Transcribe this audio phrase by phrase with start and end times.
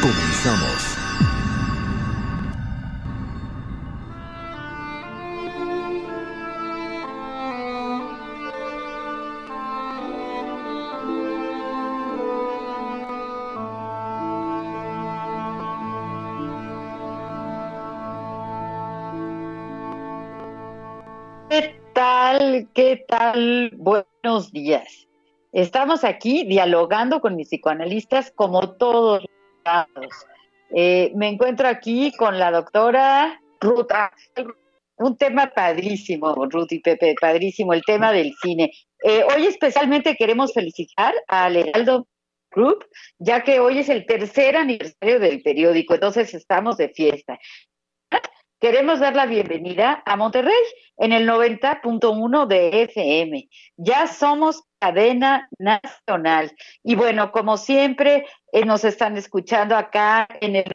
[0.00, 0.96] Comenzamos.
[21.48, 22.68] ¿Qué tal?
[22.72, 23.72] ¿Qué tal?
[23.76, 25.08] Buenos días.
[25.50, 29.24] Estamos aquí dialogando con mis psicoanalistas como todos.
[30.70, 34.48] Eh, me encuentro aquí con la doctora Ruth Axel.
[34.96, 38.72] Un tema padrísimo, Ruth y Pepe, padrísimo, el tema del cine.
[39.04, 42.08] Eh, hoy especialmente queremos felicitar al Heraldo
[42.50, 42.84] Group,
[43.18, 47.38] ya que hoy es el tercer aniversario del periódico, entonces estamos de fiesta.
[48.60, 50.52] Queremos dar la bienvenida a Monterrey
[50.96, 53.48] en el 90.1 de FM.
[53.76, 56.50] Ya somos cadena nacional.
[56.82, 60.72] Y bueno, como siempre, eh, nos están escuchando acá en el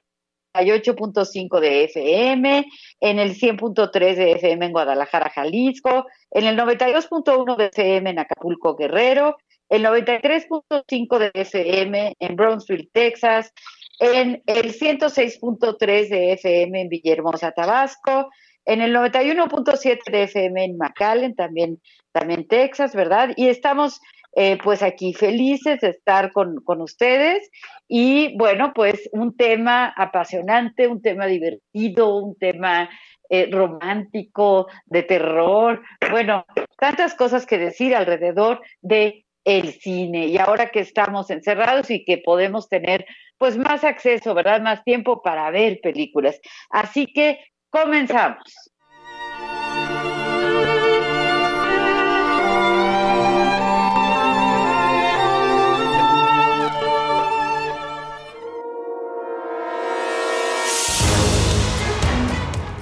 [0.56, 2.66] 98.5 de FM,
[3.02, 8.78] en el 100.3 de FM en Guadalajara, Jalisco, en el 92.1 de FM en Acapulco,
[8.78, 9.36] Guerrero,
[9.68, 13.52] el 93.5 de FM en Brownsville, Texas,
[14.00, 18.30] en el 106.3 de FM en Villahermosa, Tabasco,
[18.66, 21.82] en el 91.7 de FM en McAllen, también,
[22.12, 23.34] también Texas, ¿verdad?
[23.36, 24.00] Y estamos
[24.36, 27.52] eh, pues aquí felices de estar con, con ustedes
[27.88, 32.90] y bueno, pues un tema apasionante, un tema divertido, un tema
[33.30, 36.46] eh, romántico, de terror, bueno,
[36.80, 42.18] tantas cosas que decir alrededor de el cine y ahora que estamos encerrados y que
[42.18, 43.06] podemos tener
[43.44, 44.62] pues más acceso, ¿verdad?
[44.62, 46.40] Más tiempo para ver películas.
[46.70, 47.40] Así que
[47.70, 48.42] comenzamos.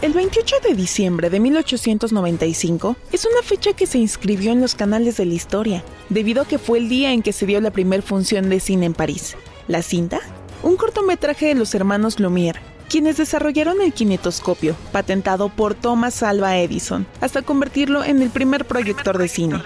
[0.04, 5.18] El 28 de diciembre de 1895 es una fecha que se inscribió en los canales
[5.18, 8.04] de la historia, debido a que fue el día en que se dio la primera
[8.04, 9.36] función de cine en París.
[9.68, 10.20] La cinta,
[10.64, 17.06] un cortometraje de los hermanos Lumière, quienes desarrollaron el kinetoscopio, patentado por Thomas Alva Edison,
[17.22, 19.62] hasta convertirlo en el primer proyector de cine.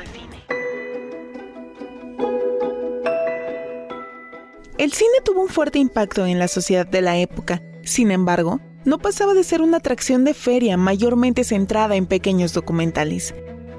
[4.77, 8.99] El cine tuvo un fuerte impacto en la sociedad de la época, sin embargo, no
[8.99, 13.33] pasaba de ser una atracción de feria mayormente centrada en pequeños documentales.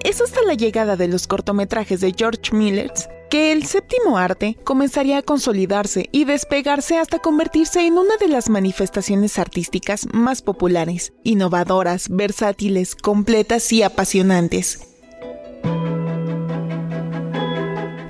[0.07, 2.93] Es hasta la llegada de los cortometrajes de George Miller
[3.29, 8.49] que el séptimo arte comenzaría a consolidarse y despegarse hasta convertirse en una de las
[8.49, 14.87] manifestaciones artísticas más populares, innovadoras, versátiles, completas y apasionantes.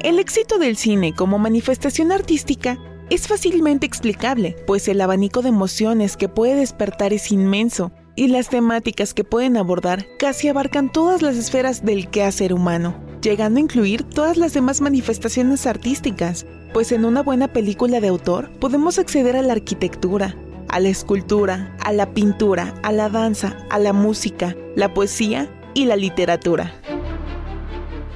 [0.01, 2.77] El éxito del cine como manifestación artística
[3.09, 8.49] es fácilmente explicable, pues el abanico de emociones que puede despertar es inmenso y las
[8.49, 14.03] temáticas que pueden abordar casi abarcan todas las esferas del quehacer humano, llegando a incluir
[14.03, 19.42] todas las demás manifestaciones artísticas, pues en una buena película de autor podemos acceder a
[19.42, 20.34] la arquitectura,
[20.68, 25.84] a la escultura, a la pintura, a la danza, a la música, la poesía y
[25.84, 26.74] la literatura.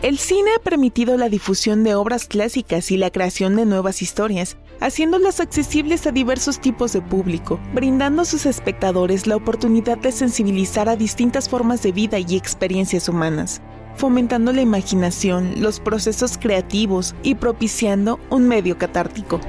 [0.03, 4.57] El cine ha permitido la difusión de obras clásicas y la creación de nuevas historias,
[4.81, 10.89] haciéndolas accesibles a diversos tipos de público, brindando a sus espectadores la oportunidad de sensibilizar
[10.89, 13.61] a distintas formas de vida y experiencias humanas,
[13.95, 19.41] fomentando la imaginación, los procesos creativos y propiciando un medio catártico.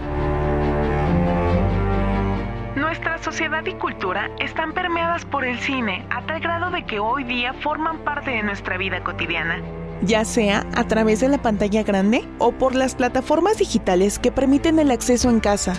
[2.76, 7.24] Nuestra sociedad y cultura están permeadas por el cine a tal grado de que hoy
[7.24, 9.62] día forman parte de nuestra vida cotidiana
[10.02, 14.80] ya sea a través de la pantalla grande o por las plataformas digitales que permiten
[14.80, 15.74] el acceso en casa.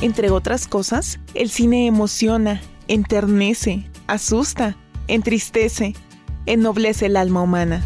[0.00, 4.76] Entre otras cosas, el cine emociona, enternece, asusta,
[5.08, 5.94] entristece,
[6.44, 7.82] ennoblece el alma humana.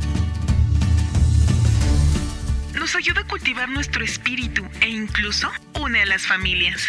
[2.74, 5.48] Nos ayuda a cultivar nuestro espíritu e incluso
[5.80, 6.82] une a las familias.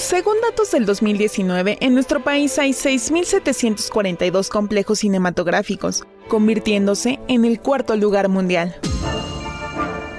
[0.00, 7.94] Según datos del 2019, en nuestro país hay 6.742 complejos cinematográficos, convirtiéndose en el cuarto
[7.96, 8.74] lugar mundial.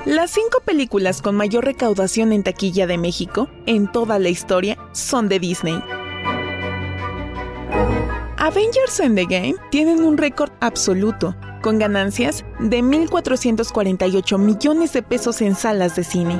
[0.06, 5.28] Las cinco películas con mayor recaudación en taquilla de México en toda la historia son
[5.28, 5.84] de Disney.
[8.38, 15.95] Avengers Endgame tienen un récord absoluto, con ganancias de 1.448 millones de pesos en salas
[15.95, 16.39] de cine.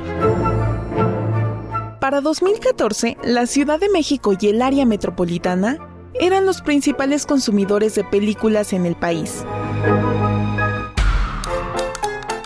[2.02, 5.78] Para 2014, la Ciudad de México y el área metropolitana
[6.20, 9.44] eran los principales consumidores de películas en el país.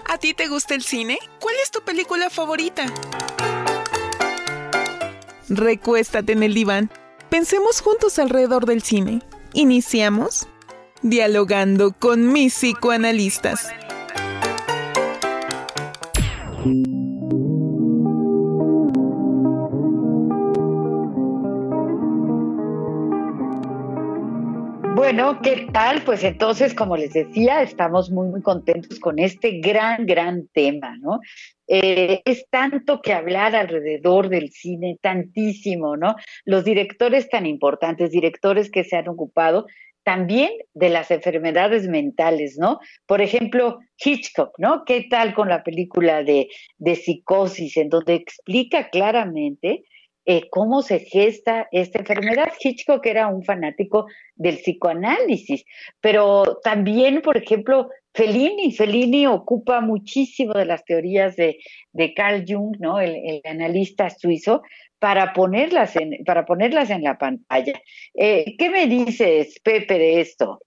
[0.10, 1.18] ¿A ti te gusta el cine?
[1.40, 2.84] ¿Cuál es tu película favorita?
[5.48, 6.92] Recuéstate en el diván.
[7.30, 9.22] Pensemos juntos alrededor del cine.
[9.54, 10.50] Iniciamos
[11.02, 13.70] dialogando con mis psicoanalistas.
[24.96, 26.04] Bueno, ¿qué tal?
[26.04, 31.20] Pues entonces, como les decía, estamos muy, muy contentos con este gran, gran tema, ¿no?
[31.68, 36.16] Eh, es tanto que hablar alrededor del cine, tantísimo, ¿no?
[36.46, 39.66] Los directores tan importantes, directores que se han ocupado
[40.04, 42.80] también de las enfermedades mentales, ¿no?
[43.06, 44.86] Por ejemplo, Hitchcock, ¿no?
[44.86, 49.84] ¿Qué tal con la película de, de Psicosis, en donde explica claramente
[50.26, 52.52] eh, cómo se gesta esta enfermedad.
[52.60, 55.64] Hitchcock era un fanático del psicoanálisis,
[56.02, 61.58] pero también, por ejemplo, Fellini, Fellini ocupa muchísimo de las teorías de,
[62.16, 63.00] Carl Jung, ¿no?
[63.00, 64.64] El, analista suizo,
[65.00, 67.74] para ponerlas en, para ponerlas en la pantalla.
[68.14, 70.60] Eh, ¿Qué me dices, Pepe, de esto?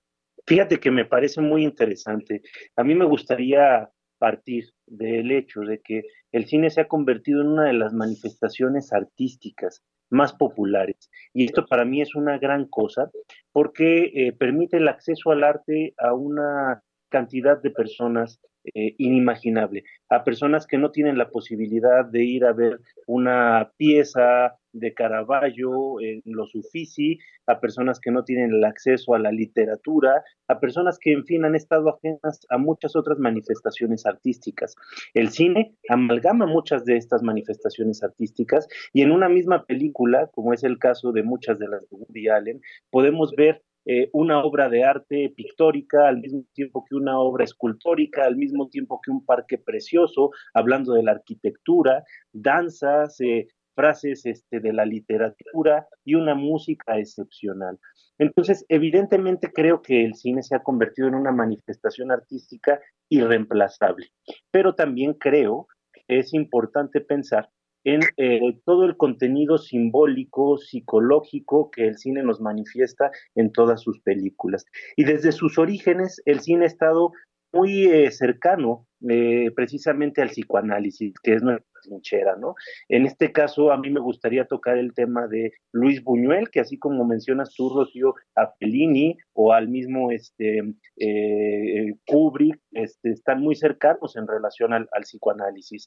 [0.47, 2.43] Fíjate que me parece muy interesante.
[2.77, 6.03] A mí me gustaría partir del hecho de que
[6.33, 11.11] el cine se ha convertido en una de las manifestaciones artísticas más populares.
[11.33, 13.11] Y esto para mí es una gran cosa
[13.53, 18.41] porque eh, permite el acceso al arte a una cantidad de personas
[18.75, 24.57] eh, inimaginable, a personas que no tienen la posibilidad de ir a ver una pieza
[24.73, 30.23] de Caravaggio en los Uffizi, a personas que no tienen el acceso a la literatura,
[30.47, 34.77] a personas que, en fin, han estado ajenas a muchas otras manifestaciones artísticas.
[35.15, 40.63] El cine amalgama muchas de estas manifestaciones artísticas y en una misma película, como es
[40.65, 42.61] el caso de muchas de las de Woody Allen,
[42.91, 48.25] podemos ver eh, una obra de arte pictórica al mismo tiempo que una obra escultórica,
[48.25, 54.61] al mismo tiempo que un parque precioso, hablando de la arquitectura, danzas, eh, frases este,
[54.61, 57.79] de la literatura y una música excepcional.
[58.19, 64.09] Entonces, evidentemente creo que el cine se ha convertido en una manifestación artística irreemplazable,
[64.51, 67.49] pero también creo que es importante pensar
[67.85, 74.01] en eh, todo el contenido simbólico, psicológico que el cine nos manifiesta en todas sus
[74.01, 74.67] películas.
[74.97, 77.13] Y desde sus orígenes, el cine ha estado
[77.53, 82.55] muy eh, cercano eh, precisamente al psicoanálisis, que es nuestra trinchera, ¿no?
[82.89, 86.79] En este caso, a mí me gustaría tocar el tema de Luis Buñuel, que así
[86.79, 93.55] como mencionas tú, Rocío, a Fellini o al mismo este, eh, Kubrick, este, están muy
[93.55, 95.87] cercanos en relación al, psicoanálisis.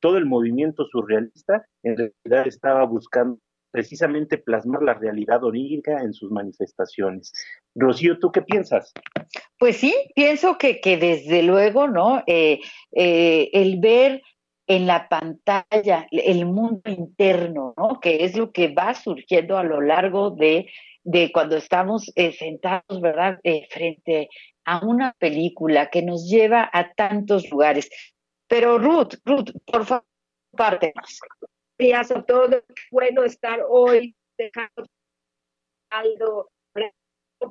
[0.00, 3.38] todo el movimiento surrealista en realidad estaba buscando
[3.76, 7.30] precisamente plasmar la realidad onírica en sus manifestaciones.
[7.74, 8.90] Rocío, ¿tú qué piensas?
[9.58, 12.22] Pues sí, pienso que, que desde luego, ¿no?
[12.26, 12.60] Eh,
[12.92, 14.22] eh, el ver
[14.66, 18.00] en la pantalla el mundo interno, ¿no?
[18.00, 20.70] Que es lo que va surgiendo a lo largo de,
[21.04, 23.38] de cuando estamos eh, sentados, ¿verdad?
[23.70, 24.28] frente
[24.64, 27.88] a una película que nos lleva a tantos lugares.
[28.48, 30.04] Pero Ruth, Ruth, por favor,
[30.58, 31.18] más
[31.78, 32.62] días a todos.
[32.90, 34.88] Bueno estar hoy dejando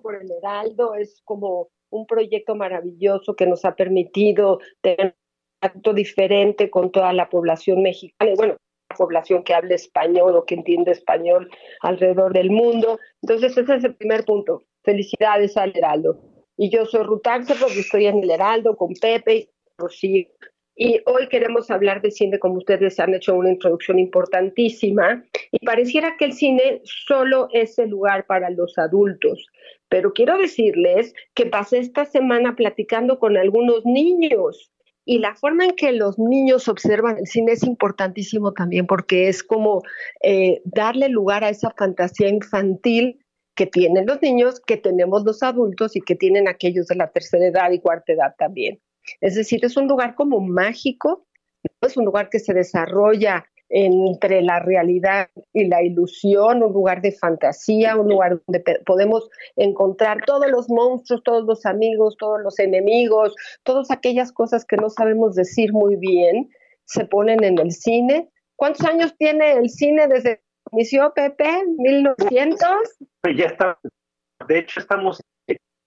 [0.01, 0.95] por el Heraldo.
[0.95, 5.15] Es como un proyecto maravilloso que nos ha permitido tener
[5.61, 8.31] un acto diferente con toda la población mexicana.
[8.31, 8.57] Y bueno,
[8.89, 11.49] la población que habla español o que entiende español
[11.81, 12.99] alrededor del mundo.
[13.21, 14.63] Entonces, ese es el primer punto.
[14.83, 16.19] Felicidades al Heraldo.
[16.57, 17.23] Y yo soy Ruth
[17.59, 20.27] porque estoy en el Heraldo con Pepe, Rocío
[20.75, 26.17] y hoy queremos hablar de cine como ustedes han hecho una introducción importantísima y pareciera
[26.17, 29.47] que el cine solo es el lugar para los adultos,
[29.87, 34.71] pero quiero decirles que pasé esta semana platicando con algunos niños
[35.05, 39.43] y la forma en que los niños observan el cine es importantísimo también porque es
[39.43, 39.81] como
[40.21, 43.19] eh, darle lugar a esa fantasía infantil
[43.55, 47.45] que tienen los niños, que tenemos los adultos y que tienen aquellos de la tercera
[47.45, 48.81] edad y cuarta edad también.
[49.21, 51.25] Es decir, es un lugar como mágico,
[51.81, 57.11] es un lugar que se desarrolla entre la realidad y la ilusión, un lugar de
[57.11, 63.35] fantasía, un lugar donde podemos encontrar todos los monstruos, todos los amigos, todos los enemigos,
[63.63, 66.49] todas aquellas cosas que no sabemos decir muy bien,
[66.85, 68.29] se ponen en el cine.
[68.55, 71.49] ¿Cuántos años tiene el cine desde que inició Pepe?
[71.77, 72.57] ¿1900?
[73.21, 73.79] Pues ya está.
[74.47, 75.19] De hecho, estamos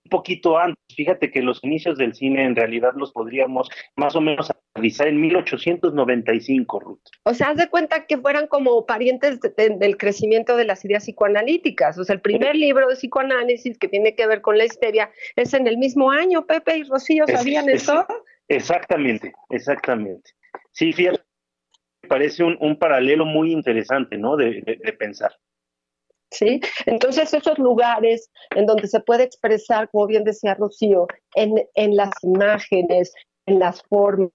[0.09, 0.79] poquito antes.
[0.95, 5.21] Fíjate que los inicios del cine en realidad los podríamos más o menos analizar en
[5.21, 7.01] 1895, Ruth.
[7.25, 11.99] O sea, haz de cuenta que fueran como parientes del crecimiento de las ideas psicoanalíticas.
[11.99, 15.55] O sea, el primer libro de psicoanálisis que tiene que ver con la histeria es
[15.55, 16.47] en el mismo año.
[16.47, 18.07] Pepe y Rocío, ¿sabían eso?
[18.49, 20.31] Exactamente, exactamente.
[20.73, 21.21] Sí, fíjate,
[22.09, 24.37] parece un, paralelo muy interesante, ¿no?
[24.37, 25.33] de pensar.
[26.31, 26.61] ¿Sí?
[26.87, 32.11] Entonces, esos lugares en donde se puede expresar, como bien decía Rocío, en, en las
[32.23, 33.13] imágenes,
[33.47, 34.31] en las formas,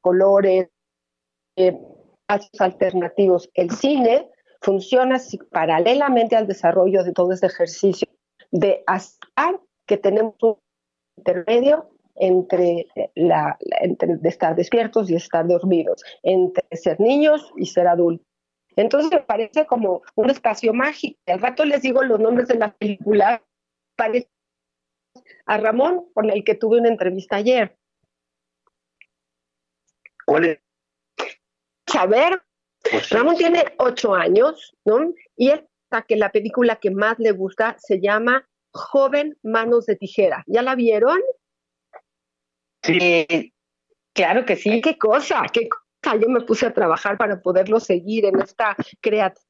[0.00, 0.68] colores,
[1.56, 1.76] eh,
[2.58, 3.50] alternativos.
[3.54, 4.28] El cine
[4.60, 8.08] funciona paralelamente al desarrollo de todo ese ejercicio
[8.50, 10.56] de hasta que tenemos un
[11.18, 18.26] intermedio entre, la, entre estar despiertos y estar dormidos, entre ser niños y ser adultos.
[18.76, 21.18] Entonces me parece como un espacio mágico.
[21.26, 23.42] Al rato les digo los nombres de la película.
[23.96, 24.28] Parece
[25.46, 27.76] a Ramón, con el que tuve una entrevista ayer.
[30.24, 30.58] ¿Cuál es?
[31.96, 32.42] A ver,
[32.90, 35.14] pues Ramón tiene ocho años, ¿no?
[35.36, 35.62] Y es
[36.02, 40.42] que la película que más le gusta se llama Joven Manos de Tijera.
[40.46, 41.20] ¿Ya la vieron?
[42.82, 43.54] Sí,
[44.12, 44.80] claro que sí.
[44.80, 45.42] ¿Qué cosa?
[45.52, 45.83] ¿Qué cosa?
[46.12, 49.42] Yo me puse a trabajar para poderlo seguir en esta creatividad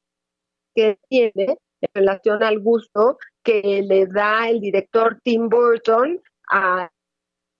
[0.74, 6.20] que tiene en relación al gusto que le da el director Tim Burton
[6.50, 6.90] a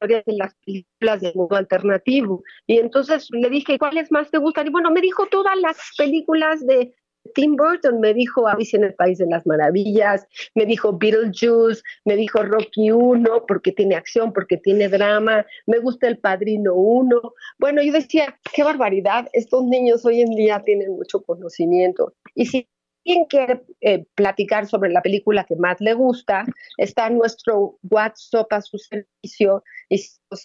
[0.01, 2.43] de las películas del mundo alternativo.
[2.67, 4.67] Y entonces le dije, ¿cuáles más te gustan?
[4.67, 6.95] Y bueno, me dijo todas las películas de
[7.35, 12.17] Tim Burton me dijo Alice en el País de las Maravillas, me dijo Beetlejuice, me
[12.17, 17.21] dijo Rocky 1 porque tiene acción, porque tiene drama, me gusta El Padrino 1.
[17.59, 22.13] Bueno, yo decía, qué barbaridad, estos niños hoy en día tienen mucho conocimiento.
[22.35, 22.69] Y si
[23.07, 26.45] alguien quiere eh, platicar sobre la película que más le gusta,
[26.79, 30.03] está nuestro WhatsApp a su servicio y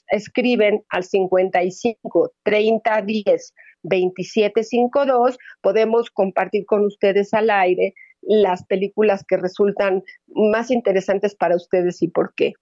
[0.09, 9.38] escriben al 55 30 10 2752, podemos compartir con ustedes al aire las películas que
[9.38, 12.53] resultan más interesantes para ustedes y por qué.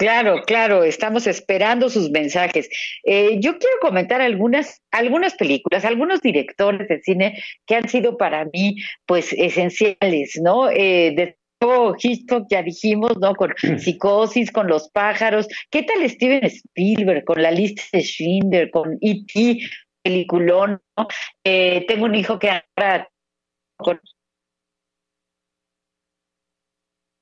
[0.00, 2.70] Claro, claro, estamos esperando sus mensajes.
[3.04, 8.46] Eh, yo quiero comentar algunas, algunas películas, algunos directores de cine que han sido para
[8.46, 10.70] mí, pues, esenciales, ¿no?
[10.70, 11.36] Eh, de
[11.98, 13.34] Hitchcock, ya dijimos, ¿no?
[13.34, 15.46] Con Psicosis, con Los pájaros.
[15.70, 19.58] ¿Qué tal Steven Spielberg con la lista de Schindler, con E.T.?
[20.02, 21.06] Peliculón, ¿no?
[21.44, 23.08] Eh, tengo un hijo que ahora
[23.76, 24.00] con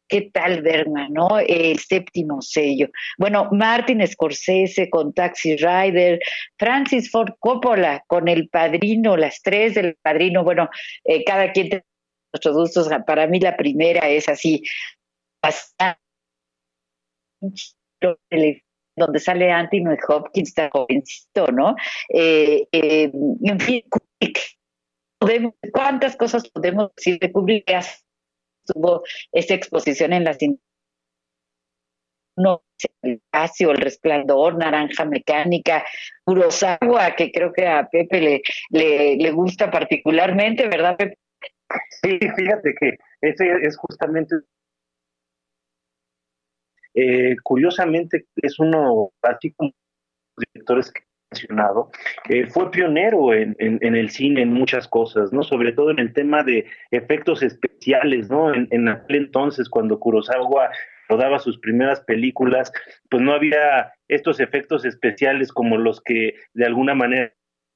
[0.09, 1.39] ¿Qué tal Bergman, no?
[1.39, 2.89] El séptimo sello.
[3.19, 6.19] Bueno, Martin Scorsese con Taxi Rider,
[6.57, 10.45] Francis Ford Coppola con El Padrino, las tres del Padrino.
[10.45, 10.71] Bueno,
[11.05, 11.85] eh, cada quien tiene
[12.33, 12.89] nuestros gustos.
[13.07, 14.63] Para mí la primera es así,
[15.43, 16.01] bastante
[18.99, 21.75] donde sale Anthony Hopkins, está jovencito, ¿no?
[22.13, 23.11] Eh, eh,
[23.43, 23.83] en fin,
[25.73, 27.71] ¿cuántas cosas podemos decir de Kubrick?
[28.67, 29.03] Tuvo
[29.33, 30.39] esa exposición en las
[32.37, 32.63] no
[33.03, 35.85] el espacio, el resplandor, naranja mecánica,
[36.25, 41.19] Kurosawa, que creo que a Pepe le, le, le gusta particularmente, ¿verdad, Pepe?
[42.03, 44.37] Sí, fíjate que ese es justamente
[46.95, 49.71] eh, curiosamente, es uno, así como
[50.37, 51.05] los directores que he
[51.35, 51.91] mencionado,
[52.29, 55.43] eh, fue pionero en, el cine en muchas cosas, ¿no?
[55.43, 58.53] Sobre todo en el tema de efectos especiales, ¿no?
[58.55, 60.71] En, aquel entonces, cuando Kurosawa
[61.09, 62.73] rodaba sus primeras películas,
[63.11, 67.33] pues no había estos efectos especiales como los que de alguna manera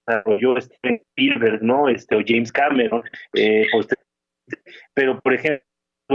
[0.06, 1.88] desarrolló Steven Spielberg, ¿no?
[1.88, 3.02] Este, o James Cameron,
[3.34, 3.66] eh,
[4.94, 5.64] pero por ejemplo,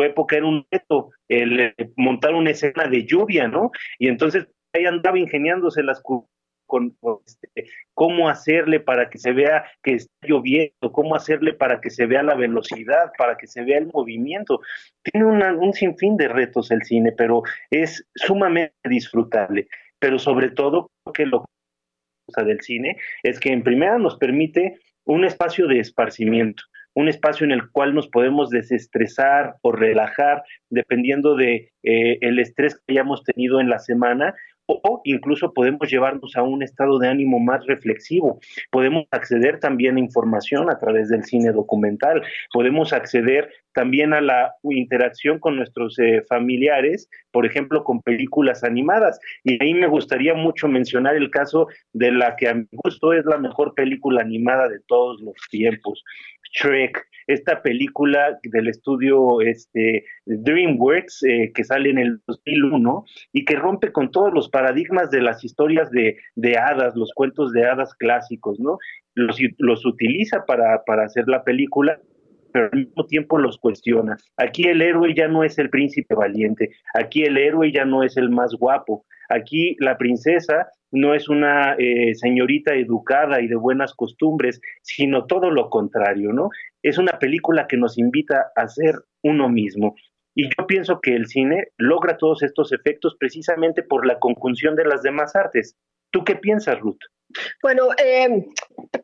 [0.04, 3.72] época era un reto el eh, montar una escena de lluvia, ¿no?
[4.00, 6.01] Y entonces ahí andaba ingeniándose las
[6.68, 11.89] con, este, cómo hacerle para que se vea que está lloviendo, cómo hacerle para que
[11.89, 14.60] se vea la velocidad, para que se vea el movimiento.
[15.01, 19.68] Tiene un sinfín de retos el cine, pero es sumamente disfrutable.
[20.00, 21.46] Pero sobre todo, que lo
[22.36, 26.63] que del cine es que en primera nos permite un espacio de esparcimiento
[26.98, 32.74] un espacio en el cual nos podemos desestresar o relajar dependiendo de eh, el estrés
[32.74, 34.34] que hayamos tenido en la semana
[34.68, 38.39] o incluso podemos llevarnos a un estado de ánimo más reflexivo.
[38.72, 44.56] Podemos acceder también a información a través del cine documental, podemos acceder también a la
[44.63, 49.20] interacción con nuestros eh, familiares, por ejemplo, con películas animadas.
[49.44, 53.24] Y ahí me gustaría mucho mencionar el caso de la que a mi gusto es
[53.25, 56.04] la mejor película animada de todos los tiempos,
[56.54, 63.56] Shrek, esta película del estudio este, DreamWorks eh, que sale en el 2001 y que
[63.56, 66.18] rompe con todos los paradigmas de las historias de,
[66.58, 68.77] hadas, los cuentos de hadas clásicos, ¿no?
[69.13, 72.00] Los, los utiliza para hacer la película
[72.58, 74.18] pero al mismo tiempo los cuestiona.
[74.36, 78.18] Aquí el héroe ya no es el príncipe valiente, aquí el héroe ya no es
[78.18, 83.94] el más guapo, aquí la princesa no es una eh, señorita educada y de buenas
[83.94, 86.50] costumbres, sino todo lo contrario, ¿no?
[86.82, 89.96] Es una película que nos invita a ser uno mismo.
[90.34, 94.86] Y yo pienso que el cine logra todos estos efectos precisamente por la conjunción de
[94.86, 95.76] las demás artes.
[96.12, 97.02] ¿Tú qué piensas, Ruth?
[97.62, 98.46] Bueno, eh,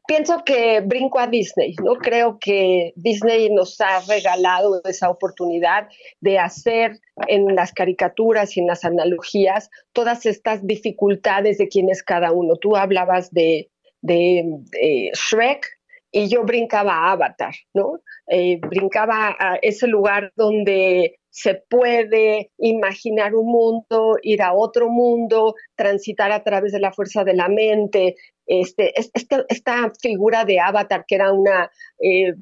[0.08, 1.96] pienso que brinco a Disney, ¿no?
[1.96, 5.88] Creo que Disney nos ha regalado esa oportunidad
[6.22, 12.03] de hacer en las caricaturas y en las analogías todas estas dificultades de quién es
[12.03, 12.56] cada uno.
[12.56, 13.70] Tú hablabas de,
[14.01, 15.68] Shrek,
[16.15, 18.00] y yo brincaba a Avatar, ¿no?
[18.27, 25.55] Eh, brincaba a ese lugar donde se puede imaginar un mundo, ir a otro mundo,
[25.75, 28.15] transitar a través de la fuerza de la mente.
[28.45, 32.35] Este, este esta figura de Avatar, que era una eh,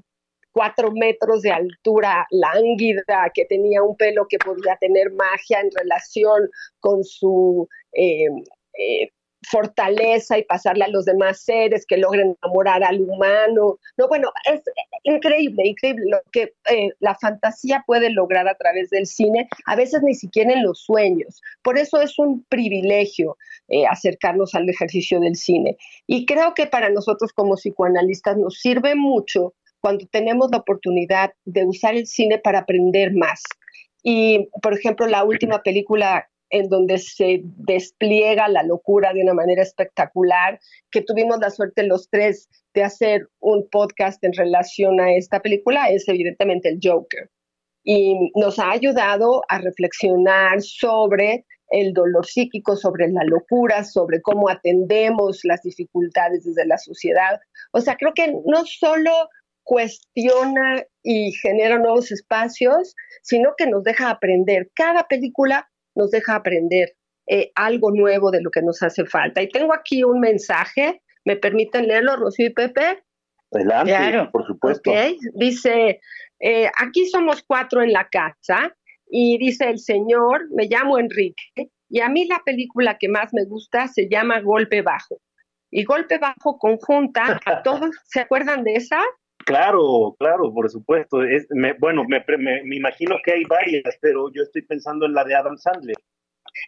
[0.51, 6.49] cuatro metros de altura, lánguida, que tenía un pelo que podía tener magia en relación
[6.81, 8.25] con su eh,
[8.77, 9.09] eh,
[9.49, 13.79] fortaleza y pasarle a los demás seres que logren enamorar al humano.
[13.97, 14.61] No, bueno, es
[15.03, 20.01] increíble, increíble lo que eh, la fantasía puede lograr a través del cine, a veces
[20.03, 21.41] ni siquiera en los sueños.
[21.63, 25.77] Por eso es un privilegio eh, acercarnos al ejercicio del cine.
[26.07, 31.65] Y creo que para nosotros como psicoanalistas nos sirve mucho cuando tenemos la oportunidad de
[31.65, 33.41] usar el cine para aprender más.
[34.03, 39.63] Y, por ejemplo, la última película en donde se despliega la locura de una manera
[39.63, 40.59] espectacular,
[40.91, 45.89] que tuvimos la suerte los tres de hacer un podcast en relación a esta película,
[45.89, 47.29] es evidentemente el Joker.
[47.83, 54.49] Y nos ha ayudado a reflexionar sobre el dolor psíquico, sobre la locura, sobre cómo
[54.49, 57.39] atendemos las dificultades desde la sociedad.
[57.71, 59.11] O sea, creo que no solo
[59.63, 64.69] cuestiona y genera nuevos espacios, sino que nos deja aprender.
[64.75, 66.95] Cada película nos deja aprender
[67.27, 69.41] eh, algo nuevo de lo que nos hace falta.
[69.41, 73.03] Y tengo aquí un mensaje, ¿me permiten leerlo, Rocío y Pepe?
[73.51, 74.91] Adelante, por supuesto.
[75.35, 75.99] Dice,
[76.39, 78.75] eh, aquí somos cuatro en la casa
[79.09, 83.43] y dice el señor, me llamo Enrique y a mí la película que más me
[83.43, 85.21] gusta se llama Golpe Bajo.
[85.69, 89.01] Y Golpe Bajo conjunta a todos, ¿se acuerdan de esa?
[89.45, 91.23] Claro, claro, por supuesto.
[91.23, 91.47] Es,
[91.79, 95.57] bueno, me, me, imagino que hay varias, pero yo estoy pensando en la de Adam
[95.57, 95.95] Sandler.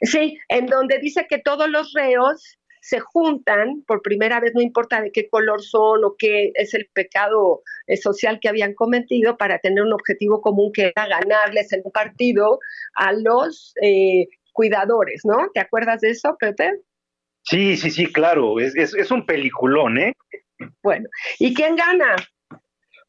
[0.01, 5.01] Sí, en donde dice que todos los reos se juntan por primera vez, no importa
[5.01, 9.59] de qué color son o qué es el pecado eh, social que habían cometido, para
[9.59, 12.59] tener un objetivo común que era ganarles en un partido
[12.95, 15.49] a los eh, cuidadores, ¿no?
[15.53, 16.73] ¿Te acuerdas de eso, Pepe?
[17.43, 20.13] Sí, sí, sí, claro, es, es, es un peliculón, ¿eh?
[20.81, 21.07] Bueno,
[21.39, 22.15] ¿y quién gana?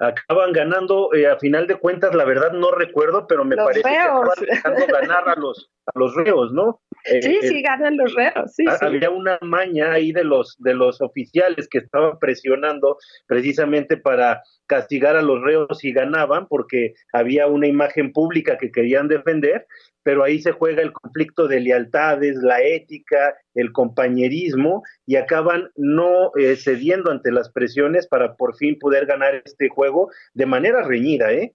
[0.09, 3.97] Acaban ganando, eh, a final de cuentas, la verdad no recuerdo, pero me parece que
[3.97, 6.81] acaban ganar a los, a los reos, ¿no?
[7.05, 11.01] Eh, sí, sí, ganan los reos, sí, Había una maña ahí de los, de los
[11.01, 17.67] oficiales que estaban presionando precisamente para castigar a los reos y ganaban porque había una
[17.67, 19.67] imagen pública que querían defender,
[20.03, 26.31] pero ahí se juega el conflicto de lealtades, la ética, el compañerismo y acaban no
[26.37, 31.33] eh, cediendo ante las presiones para por fin poder ganar este juego de manera reñida,
[31.33, 31.55] ¿eh?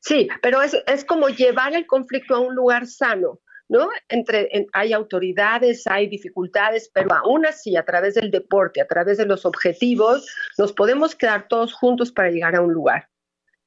[0.00, 3.40] Sí, pero es, es como llevar el conflicto a un lugar sano.
[3.68, 3.88] ¿No?
[4.08, 9.26] Entre, hay autoridades, hay dificultades, pero aún así, a través del deporte, a través de
[9.26, 10.26] los objetivos,
[10.58, 13.08] nos podemos quedar todos juntos para llegar a un lugar.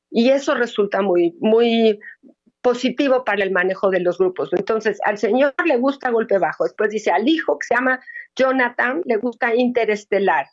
[0.10, 2.00] Y eso resulta muy, muy
[2.62, 4.50] positivo para el manejo de los grupos.
[4.54, 6.64] Entonces, al señor le gusta golpe bajo.
[6.64, 8.00] Después dice al hijo que se llama
[8.36, 10.48] Jonathan le gusta Interestelar.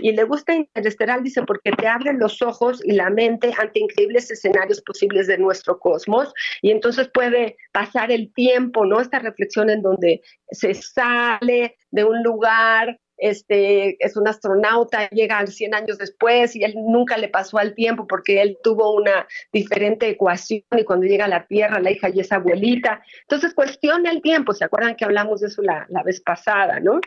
[0.00, 4.30] Y le gusta Interestelar, dice, porque te abre los ojos y la mente ante increíbles
[4.30, 6.32] escenarios posibles de nuestro cosmos.
[6.62, 9.00] Y entonces puede pasar el tiempo, ¿no?
[9.00, 15.74] Esta reflexión en donde se sale de un lugar este, es un astronauta, llega 100
[15.74, 20.62] años después y él nunca le pasó al tiempo porque él tuvo una diferente ecuación
[20.76, 23.02] y cuando llega a la Tierra la hija ya es abuelita.
[23.22, 27.00] Entonces cuestiona el tiempo, ¿se acuerdan que hablamos de eso la, vez pasada, no?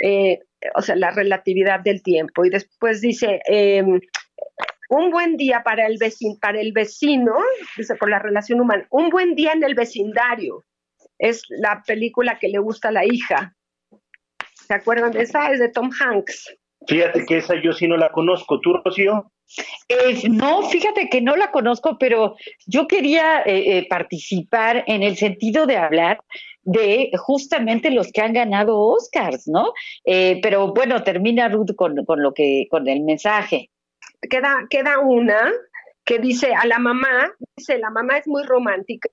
[0.00, 0.40] Eh,
[0.74, 2.44] o sea, la relatividad del tiempo.
[2.44, 4.00] Y después dice, em,
[4.88, 7.34] un buen día para el, vecino, para el vecino,
[7.76, 10.64] dice, por la relación humana, un buen día en el vecindario.
[11.18, 13.54] Es la película que le gusta a la hija.
[14.54, 15.52] ¿Se acuerdan de esa?
[15.52, 16.56] Es de Tom Hanks.
[16.86, 18.60] Fíjate que esa yo sí no la conozco.
[18.60, 19.30] ¿Tú, Rocío?
[20.30, 22.34] no, fíjate que no la conozco, pero
[22.66, 26.18] yo quería eh, eh, participar en el sentido de hablar
[26.64, 29.72] de justamente los que han ganado Oscars, ¿no?
[30.04, 33.70] Eh, pero bueno, termina Ruth con, con, lo que, con el mensaje.
[34.28, 35.52] Queda, queda una
[36.04, 39.08] que dice a la mamá, dice, la mamá es muy romántica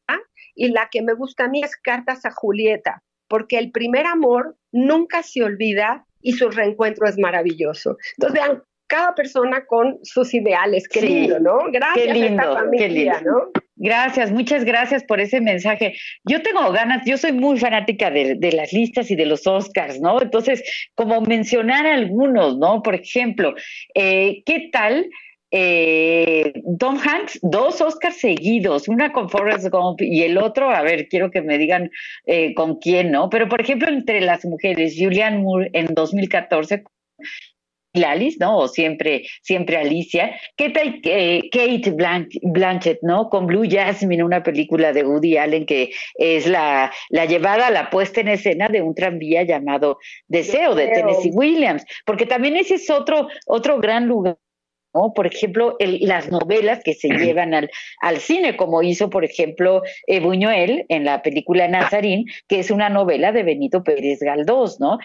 [0.56, 4.58] y la que me gusta a mí es Cartas a Julieta porque el primer amor
[4.74, 7.96] nunca se olvida y su reencuentro es maravilloso.
[8.18, 10.90] Entonces, vean, cada persona con sus ideales.
[10.90, 11.60] Qué lindo, ¿no?
[11.72, 13.22] Gracias qué lindo, qué lindo.
[13.24, 13.52] ¿no?
[13.84, 15.96] Gracias, muchas gracias por ese mensaje.
[16.24, 20.22] Yo tengo ganas, yo soy muy fanática de, las listas y de los Oscars, ¿no?
[20.22, 20.62] Entonces,
[20.94, 22.84] como mencionar algunos, ¿no?
[22.84, 23.56] Por ejemplo,
[23.96, 25.10] eh, ¿qué tal?
[25.54, 31.08] eh, Tom Hanks, dos Oscars seguidos, una con Forrest Gump y el otro, a ver,
[31.10, 31.90] quiero que me digan
[32.28, 33.30] eh, con quién, ¿no?
[33.32, 36.84] Pero, por ejemplo, entre las mujeres, Julianne Moore en 2014
[37.94, 38.58] Alice, ¿no?
[38.58, 40.40] O siempre, siempre Alicia.
[40.56, 41.94] ¿Qué tal eh, Kate
[42.42, 43.30] Blanchett, ¿no?
[43.30, 48.22] Con Blue Jasmine, una película de Woody Allen que es la, la llevada la puesta
[48.22, 53.28] en escena de un tranvía llamado Deseo, de Tennessee Williams, porque también ese es otro,
[53.46, 54.38] otro gran lugar
[54.94, 55.14] ¿no?
[55.14, 57.70] Por ejemplo, las novelas que se llevan al,
[58.02, 62.90] al cine, como hizo, por ejemplo, eh, Buñuel en la película Nazarín, que es una
[62.90, 64.98] novela de Benito Pérez Galdós, ¿no?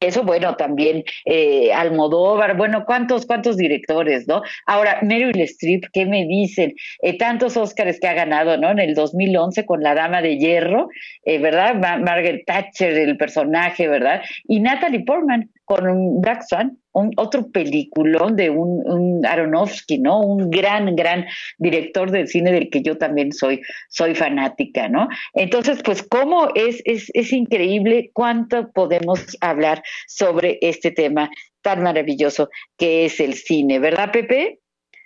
[0.00, 4.42] Eso, bueno, también eh, Almodóvar, bueno, ¿cuántos, cuántos directores, no?
[4.64, 6.74] Ahora, Meryl Streep, ¿qué me dicen?
[7.02, 8.70] Eh, tantos Óscares que ha ganado, ¿no?
[8.70, 10.88] En el 2011 con La Dama de Hierro,
[11.24, 11.74] eh, ¿verdad?
[11.74, 14.22] Margaret Thatcher, el personaje, ¿verdad?
[14.46, 20.20] Y Natalie Portman con Black Swan, un, otro peliculón de un, Aronofsky, ¿no?
[20.20, 21.26] Un gran, gran
[21.58, 25.08] director del cine del que yo también soy, soy fanática, ¿no?
[25.34, 32.48] Entonces, pues, cómo es, es, es increíble cuánto podemos hablar sobre este tema tan maravilloso
[32.78, 34.60] que es el cine, ¿verdad, Pepe?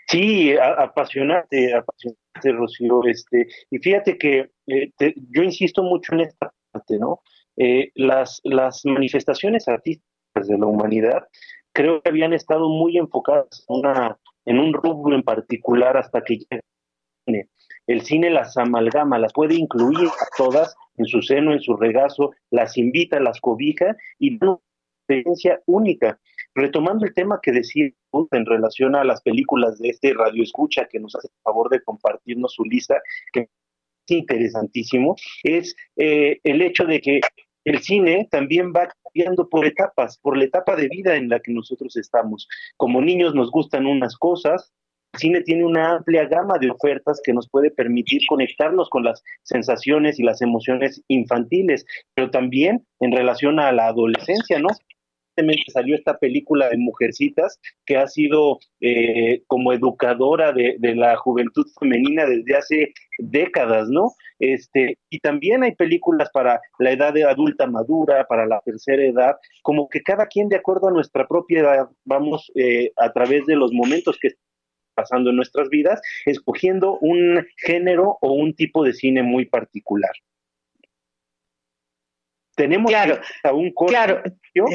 [0.06, 3.02] Sí, apasionante, apasionante, Rocío.
[3.04, 4.92] Este, y fíjate que eh,
[5.30, 7.20] yo insisto mucho en esta parte, ¿no?
[7.56, 11.28] Eh, las, las manifestaciones artísticas de la humanidad
[11.72, 13.64] creo que habían estado muy enfocadas
[14.44, 16.60] en, un rubro en particular hasta que llega
[17.26, 18.28] el cine.
[18.28, 22.76] El las amalgama, las puede incluir a todas en su seno, en su regazo, las
[22.78, 24.60] invita, las cobija y da una
[25.00, 26.18] experiencia única.
[26.54, 27.90] Retomando el tema que decía
[28.30, 31.82] en relación a las películas de este Radio Escucha que nos hace el favor de
[31.82, 33.00] compartirnos su lista,
[33.32, 33.48] que es
[34.06, 37.20] interesantísimo, es eh, el hecho de que
[37.64, 41.52] el cine también va cambiando por etapas, por la etapa de vida en la que
[41.52, 42.48] nosotros estamos.
[42.76, 44.72] Como niños nos gustan unas cosas,
[45.12, 49.22] el cine tiene una amplia gama de ofertas que nos puede permitir conectarnos con las
[49.42, 54.68] sensaciones y las emociones infantiles, pero también en relación a la adolescencia, ¿no?
[55.72, 62.26] Salió esta película de Mujercitas, que ha sido eh, como educadora de, la juventud femenina
[62.26, 64.12] desde hace décadas, ¿no?
[64.38, 69.36] Este, y también hay películas para la edad de adulta madura, para la tercera edad,
[69.62, 73.56] como que cada quien de acuerdo a nuestra propia edad vamos eh, a través de
[73.56, 74.30] los momentos que
[74.94, 80.12] pasando en nuestras vidas, escogiendo un género o un tipo de cine muy particular.
[82.54, 83.92] Tenemos claro, a un corte.
[83.94, 84.22] Claro,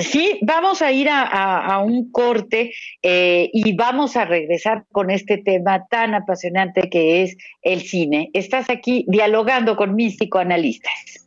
[0.01, 5.85] sí, vamos a ir a, un corte eh, y vamos a regresar con este tema
[5.87, 8.29] tan apasionante que es el cine.
[8.33, 11.26] Estás aquí dialogando con mis psicoanalistas.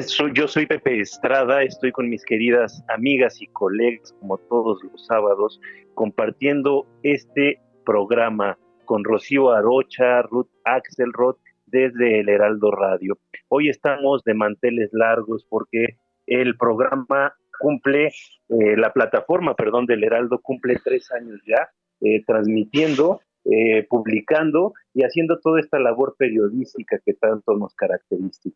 [0.00, 5.04] Hola, yo soy Pepe Estrada, estoy con mis queridas amigas y colegas como todos los
[5.04, 5.60] sábados
[5.94, 11.36] compartiendo este programa con Rocío Arocha, Ruth Axelrod
[11.66, 13.18] desde el Heraldo Radio.
[13.48, 20.40] Hoy estamos de manteles largos porque el programa cumple, eh, la plataforma, perdón, del Heraldo
[20.40, 21.68] cumple tres años ya,
[22.00, 28.48] eh, transmitiendo, eh, publicando y haciendo toda esta labor periodística que tanto nos caracteriza.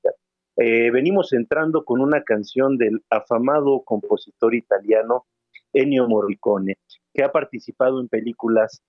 [0.57, 5.27] Venimos entrando con una canción del afamado compositor italiano
[5.73, 6.77] Ennio Morricone,
[7.13, 8.83] que ha participado en películas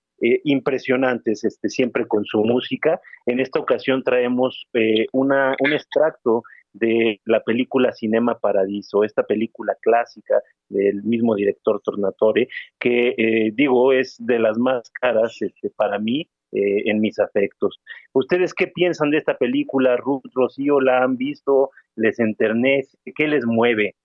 [0.43, 3.01] impresionantes, este, siempre con su música.
[3.25, 4.67] En esta ocasión traemos
[5.11, 6.43] una, un extracto
[6.75, 12.49] de la película Cinema Paradiso, esta película clásica del mismo director Tornatore,
[12.79, 17.79] que eh, digo es de las más caras este, para mí eh, en mis afectos.
[18.13, 19.97] ¿Ustedes qué piensan de esta película?
[19.97, 21.71] Ruth, Rocío, ¿la han visto?
[21.95, 22.97] ¿Les enternece?
[23.15, 23.95] ¿Qué les mueve?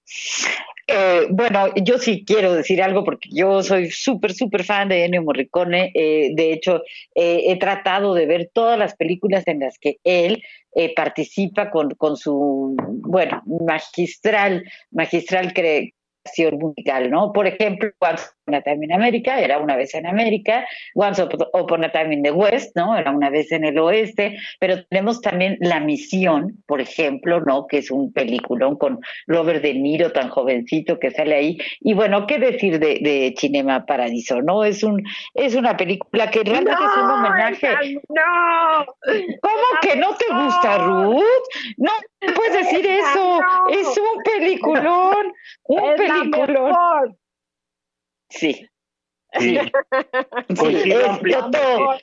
[0.93, 5.23] Eh, bueno, yo sí quiero decir algo porque yo soy súper, súper fan de Ennio
[5.23, 5.93] Morricone.
[5.95, 6.83] Eh, de hecho,
[7.15, 10.43] eh, he tratado de ver todas las películas en las que él
[10.95, 15.95] participa con, con su, bueno, magistral, magistral cre
[16.53, 17.33] musical, ¿no?
[17.33, 18.17] Por ejemplo, Upon
[18.55, 22.31] a Time in America, era una vez en América, Once Upon a Time in the
[22.31, 22.97] West, ¿no?
[22.97, 27.67] Era una vez en el oeste, pero tenemos también La Misión, por ejemplo, ¿no?
[27.67, 31.59] Que es un peliculón con Robert De Niro, tan jovencito que sale ahí.
[31.81, 34.65] Y bueno, ¿qué decir de, de Cinema Paradiso, no?
[34.65, 35.03] Es un
[35.35, 38.01] es una película que realmente es un homenaje.
[38.09, 38.87] ¡No!
[39.41, 41.23] ¿Cómo que no te gusta, Ruth?
[41.77, 41.93] No
[42.35, 43.41] puedes decir eso.
[43.71, 45.33] Es un peliculón.
[45.65, 47.17] Un peliculón.
[48.31, 48.66] Sí.
[49.38, 49.59] Sí,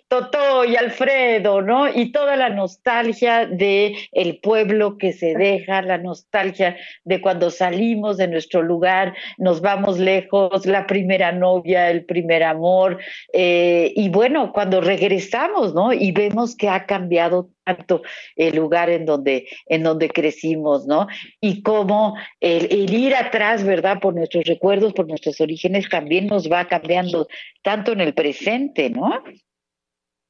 [0.07, 1.93] Totó, y Alfredo, ¿no?
[1.93, 8.17] Y toda la nostalgia de el pueblo que se deja, la nostalgia de cuando salimos
[8.17, 12.99] de nuestro lugar, nos vamos lejos, la primera novia, el primer amor,
[13.33, 15.91] eh, y bueno, cuando regresamos, ¿no?
[15.91, 18.01] Y vemos que ha cambiado tanto
[18.35, 21.07] el lugar en donde, en donde crecimos, ¿no?
[21.41, 23.99] Y cómo el, ir atrás, ¿verdad?
[23.99, 27.27] Por nuestros recuerdos, por nuestros orígenes, también nos va cambiando
[27.61, 29.23] tanto en el presente, ¿no?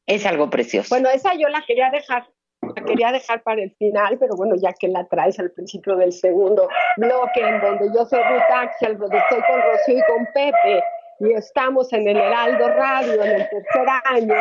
[0.08, 0.90] Es algo precioso.
[0.90, 2.28] Bueno, esa yo la quería dejar,
[2.62, 6.14] la quería dejar para el final, pero bueno, ya que la traes al principio del
[6.14, 10.84] segundo bloque, en donde yo soy Ruth Axel, donde estoy con Rocío y con Pepe,
[11.20, 14.36] y estamos en el Heraldo Radio en el tercer año,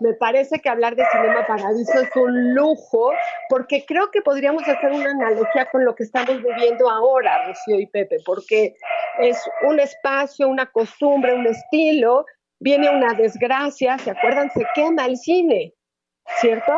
[0.00, 3.12] me parece que hablar de Cinema Paradiso es un lujo,
[3.48, 7.86] porque creo que podríamos hacer una analogía con lo que estamos viviendo ahora, Rocío y
[7.86, 8.74] Pepe, porque
[9.20, 12.24] es un espacio, una costumbre, un estilo,
[12.58, 14.50] viene una desgracia, ¿se acuerdan?
[14.50, 15.74] Se quema el cine,
[16.40, 16.72] ¿cierto?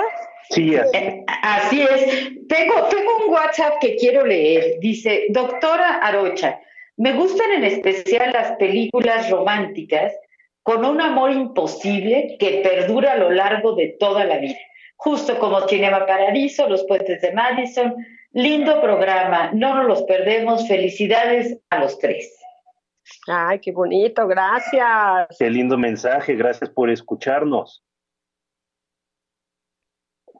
[0.50, 0.96] Sí, así.
[0.96, 2.48] Eh, así es.
[2.48, 4.80] Tengo, tengo un WhatsApp que quiero leer.
[4.80, 6.60] Dice, doctora Arocha,
[6.96, 10.12] me gustan en especial las películas románticas
[10.62, 14.58] con un amor imposible que perdura a lo largo de toda la vida.
[14.96, 17.94] Justo como Cinema Paradiso, Los Puentes de Madison.
[18.32, 20.66] Lindo programa, no nos los perdemos.
[20.68, 22.38] Felicidades a los tres.
[23.26, 25.36] Ay, qué bonito, gracias.
[25.38, 27.82] Qué lindo mensaje, gracias por escucharnos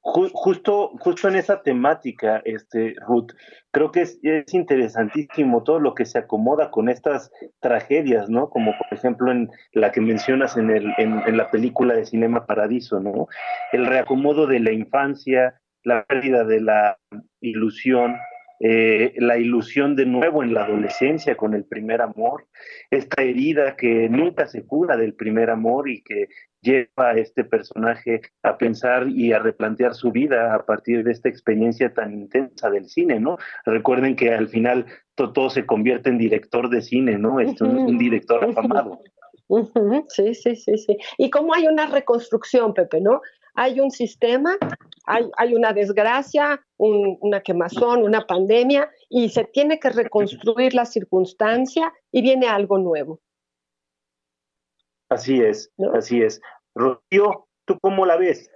[0.03, 3.33] justo, justo en esa temática, este, Ruth,
[3.71, 4.19] creo que es,
[4.53, 8.51] interesantísimo todo lo que se acomoda con estas tragedias, ¿no?
[8.51, 13.01] Como por ejemplo en la que mencionas en, el, en, la película de Cinema Paradiso,
[13.01, 13.29] ¿no?
[13.73, 16.99] El reacomodo de la infancia, la pérdida de la
[17.41, 18.17] ilusión,
[18.59, 22.47] eh, la ilusión de nuevo en la adolescencia con el primer amor,
[22.91, 26.29] esta herida que nunca se cura del primer amor y que
[26.63, 31.29] lleva a este personaje a pensar y a replantear su vida a partir de esta
[31.29, 33.37] experiencia tan intensa del cine, ¿no?
[33.67, 37.39] Recuerden que al final Totó se convierte en director de cine, ¿no?
[37.41, 39.01] Es un, director afamado.
[40.09, 40.97] Sí, sí, sí, sí.
[41.19, 43.21] Y cómo hay una reconstrucción, Pepe, ¿no?
[43.55, 44.57] Hay un sistema,
[45.05, 51.93] hay, hay una desgracia, una quemazón, una pandemia, y se tiene que reconstruir la circunstancia
[52.11, 53.21] y viene algo nuevo.
[55.13, 56.41] Así es, así es.
[56.75, 58.51] Rocío, ¿tú cómo la ves?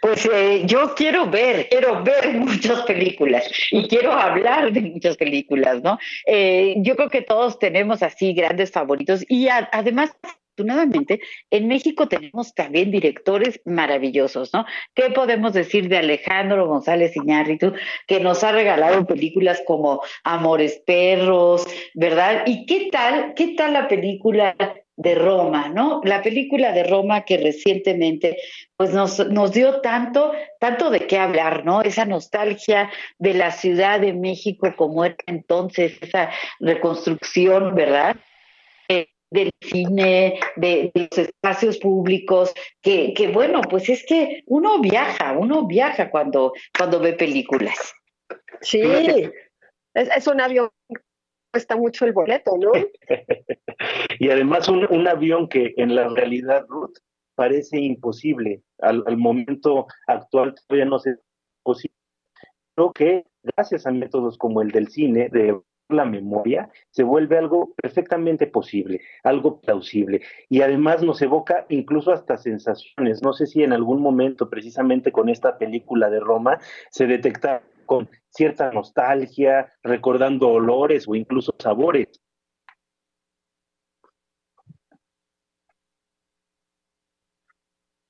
[0.00, 5.82] Pues eh, yo quiero ver, quiero ver muchas películas y quiero hablar de muchas películas,
[5.82, 5.98] ¿no?
[6.24, 10.14] Eh, yo creo que todos tenemos así grandes favoritos y además
[10.58, 14.66] afortunadamente, en México tenemos también directores maravillosos, ¿no?
[14.94, 17.74] ¿Qué podemos decir de Alejandro González Iñárritu,
[18.08, 22.42] que nos ha regalado películas como Amores Perros, ¿verdad?
[22.46, 24.56] ¿Y qué tal, qué tal la película
[24.98, 26.00] de Roma, ¿no?
[26.02, 28.36] La película de Roma que recientemente
[28.76, 31.82] pues nos, nos dio tanto, tanto de qué hablar, ¿no?
[31.82, 38.16] Esa nostalgia de la Ciudad de México como era entonces, esa reconstrucción, ¿verdad?
[38.88, 45.32] Eh, del cine, de, los espacios públicos, que, que, bueno, pues es que uno viaja,
[45.38, 47.94] uno viaja cuando, cuando ve películas.
[48.62, 50.70] Sí, es, es un avión
[51.52, 52.72] cuesta mucho el boleto, ¿no?
[54.18, 56.96] y además un, avión que en la realidad, Ruth,
[57.34, 58.62] parece imposible.
[58.80, 61.16] Al, momento actual todavía no se
[61.62, 61.94] posible.
[62.74, 67.74] Creo que gracias a métodos como el del cine, de la memoria, se vuelve algo
[67.74, 70.20] perfectamente posible, algo plausible.
[70.48, 73.22] Y además nos evoca incluso hasta sensaciones.
[73.22, 76.58] No sé si en algún momento, precisamente con esta película de Roma,
[76.90, 82.20] se detecta con cierta nostalgia, recordando olores o incluso sabores.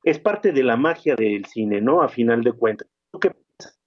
[0.09, 2.01] Es parte de la magia del cine, ¿no?
[2.01, 2.89] A final de cuentas.
[3.21, 3.79] ¿Qué piensas,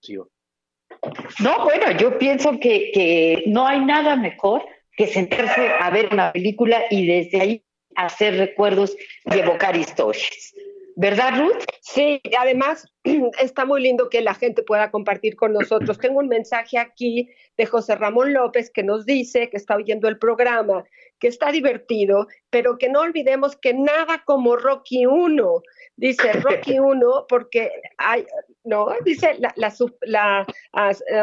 [1.39, 4.63] No, bueno, yo pienso que, que no hay nada mejor
[4.95, 10.53] que sentarse a ver una película y desde ahí hacer recuerdos y evocar historias.
[10.95, 11.63] ¿Verdad, Ruth?
[11.81, 12.87] Sí, además
[13.41, 15.97] está muy lindo que la gente pueda compartir con nosotros.
[15.97, 20.17] Tengo un mensaje aquí de José Ramón López que nos dice que está oyendo el
[20.17, 20.83] programa,
[21.19, 25.61] que está divertido, pero que no olvidemos que nada como Rocky 1.
[25.95, 28.25] Dice Rocky 1 porque hay,
[28.63, 29.53] no, dice la,
[30.01, 30.45] la,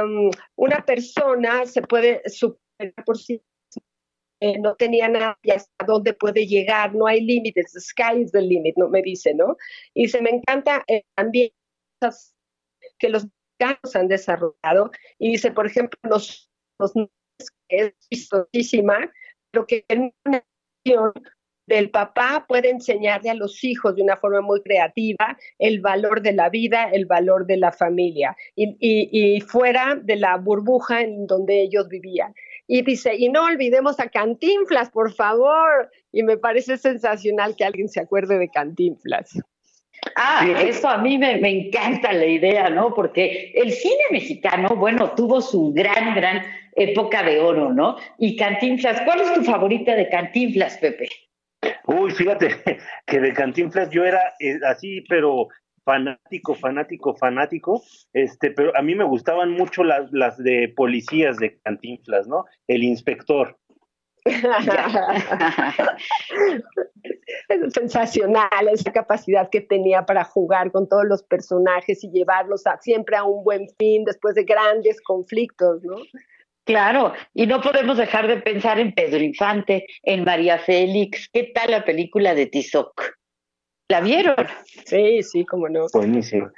[0.03, 3.43] um, una persona se puede superar por sí
[4.41, 8.33] eh, no tenía nada y hasta dónde puede llegar, no hay límites, the sky is
[8.33, 8.89] the limit, ¿no?
[8.89, 9.57] me dice, ¿no?
[9.95, 11.51] Y se me encanta eh, también
[12.99, 16.49] que los mexicanos han desarrollado, y dice, por ejemplo, los,
[16.79, 16.93] los
[17.69, 19.13] que es vistosísima,
[19.51, 20.45] pero que en una
[21.69, 26.33] del papá puede enseñarle a los hijos de una forma muy creativa el valor de
[26.33, 31.61] la vida, el valor de la familia y, y, fuera de la burbuja en donde
[31.61, 32.35] ellos vivían.
[32.67, 35.91] Y dice, y no olvidemos a Cantinflas, por favor.
[36.13, 39.39] Y me parece sensacional que alguien se acuerde de Cantinflas.
[40.17, 42.95] Ah, eso a mí me, me, encanta la idea, ¿no?
[42.95, 46.43] Porque el cine mexicano, bueno, tuvo su gran, gran
[46.77, 47.97] época de oro, ¿no?
[48.19, 51.09] Y Cantinflas, ¿cuál es tu favorita de Cantinflas, Pepe?
[51.87, 52.49] Uy, fíjate
[53.07, 55.49] que de Cantinflas yo era eh, así, pero
[55.85, 61.59] fanático, fanático, fanático, este, pero a mí me gustaban mucho las, las de policías de
[61.61, 62.45] Cantinflas, ¿no?
[62.67, 63.57] El inspector.
[67.49, 73.17] es sensacional esa capacidad que tenía para jugar con todos los personajes y llevarlos siempre
[73.17, 75.97] a un buen fin después de grandes conflictos, ¿no?
[76.69, 81.31] Claro, y no podemos dejar de pensar en Pedro Infante, en María Félix.
[81.33, 83.17] ¿Qué tal la película de Tizoc?
[83.89, 84.37] ¿La vieron?
[84.85, 85.87] Sí, sí, cómo no.
[85.95, 86.51] Buenísimo.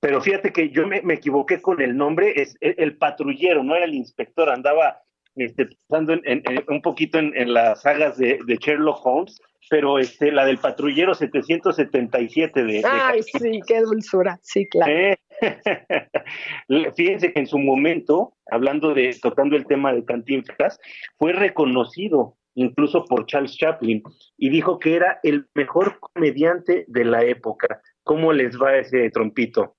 [0.00, 3.94] Pero fíjate que yo me, equivoqué con el nombre, es el, patrullero, no era el
[3.94, 5.02] inspector, andaba
[5.36, 10.56] este, pensando en, un poquito en, las sagas de, Sherlock Holmes, pero este, la del
[10.56, 12.82] patrullero 777 de...
[12.90, 14.90] Ay, sí, qué dulzura, sí, claro.
[14.90, 15.18] Eh,
[16.96, 20.78] fíjense que en su momento, hablando de, tocando el tema de Cantinflas,
[21.16, 24.02] fue reconocido incluso por Charles Chaplin,
[24.36, 27.80] y dijo que era el mejor comediante de la época.
[28.02, 29.76] ¿Cómo les va ese trompito?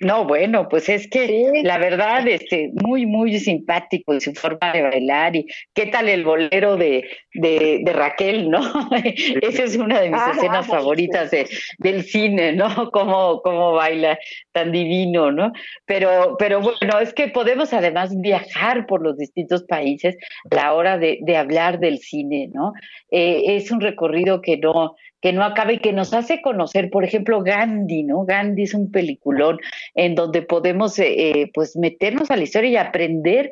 [0.00, 4.82] No, bueno, pues es que la verdad, este, muy, muy simpático en su forma de
[4.82, 8.60] bailar y qué tal el bolero de, de, Raquel, ¿no?
[9.42, 12.90] Esa es una de mis escenas favoritas de, del cine, ¿no?
[12.92, 14.18] Cómo, cómo baila
[14.52, 15.52] tan divino, ¿no?
[15.86, 20.16] Pero, pero bueno, es que podemos además viajar por los distintos países
[20.50, 22.72] a la hora de, de hablar del cine, ¿no?
[23.10, 24.94] Eh, es un recorrido que no,
[25.26, 28.24] que no acaba y que nos hace conocer, por ejemplo, Gandhi, ¿no?
[28.24, 29.58] Gandhi es un peliculón
[29.96, 33.50] en donde podemos eh, eh, pues meternos a la historia y aprender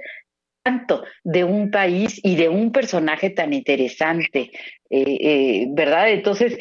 [0.62, 4.52] tanto de un país y de un personaje tan interesante,
[4.88, 6.10] eh, ¿verdad?
[6.10, 6.56] Entonces,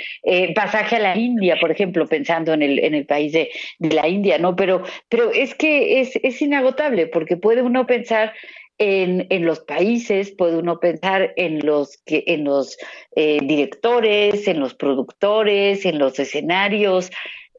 [0.56, 4.08] pasaje a la India, por ejemplo, pensando en el, en el país de, de, la
[4.08, 4.56] India, ¿no?
[4.56, 8.34] Pero, pero es que es, es inagotable, porque puede uno pensar
[8.78, 12.78] en, en, los países, puede uno pensar en los, que, en los
[13.16, 17.10] eh, directores, en los productores, en los escenarios,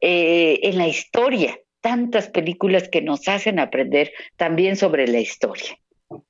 [0.01, 1.57] eh, en la historia.
[1.81, 5.77] Tantas películas que nos hacen aprender también sobre la historia.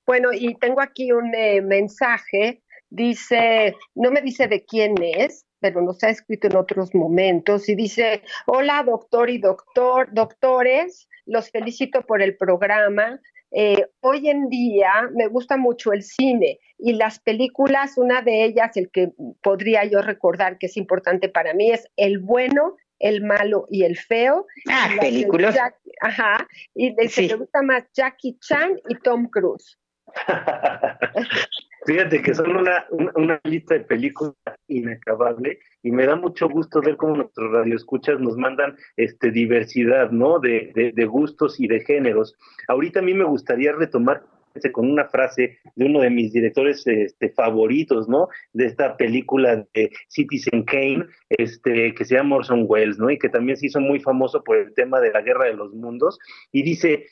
[0.05, 5.81] Bueno, y tengo aquí un eh, mensaje, dice, no me dice de quién es, pero
[5.81, 12.01] nos ha escrito en otros momentos y dice, hola doctor y doctor, doctores, los felicito
[12.03, 13.19] por el programa,
[13.51, 18.75] eh, hoy en día me gusta mucho el cine y las películas, una de ellas,
[18.75, 23.67] el que podría yo recordar que es importante para mí, es El bueno, el malo
[23.69, 24.45] y el feo.
[24.69, 25.57] Ah, películas.
[26.01, 27.27] Ajá, y de sí.
[27.27, 29.77] me gusta más Jackie Chan y Tom Cruise.
[31.85, 34.35] Fíjate que son una, una, lista de películas
[34.67, 40.39] inacabable y me da mucho gusto ver cómo nuestros radioescuchas nos mandan este diversidad, ¿no?
[40.39, 42.35] De, de, gustos y de géneros.
[42.67, 44.23] Ahorita a mí me gustaría retomar
[44.71, 48.29] con una frase de uno de mis directores este, favoritos, ¿no?
[48.53, 53.09] De esta película de Citizen Kane, este, que se llama Orson Welles, ¿no?
[53.09, 55.73] Y que también se hizo muy famoso por el tema de la guerra de los
[55.73, 56.17] mundos.
[56.51, 57.05] Y dice,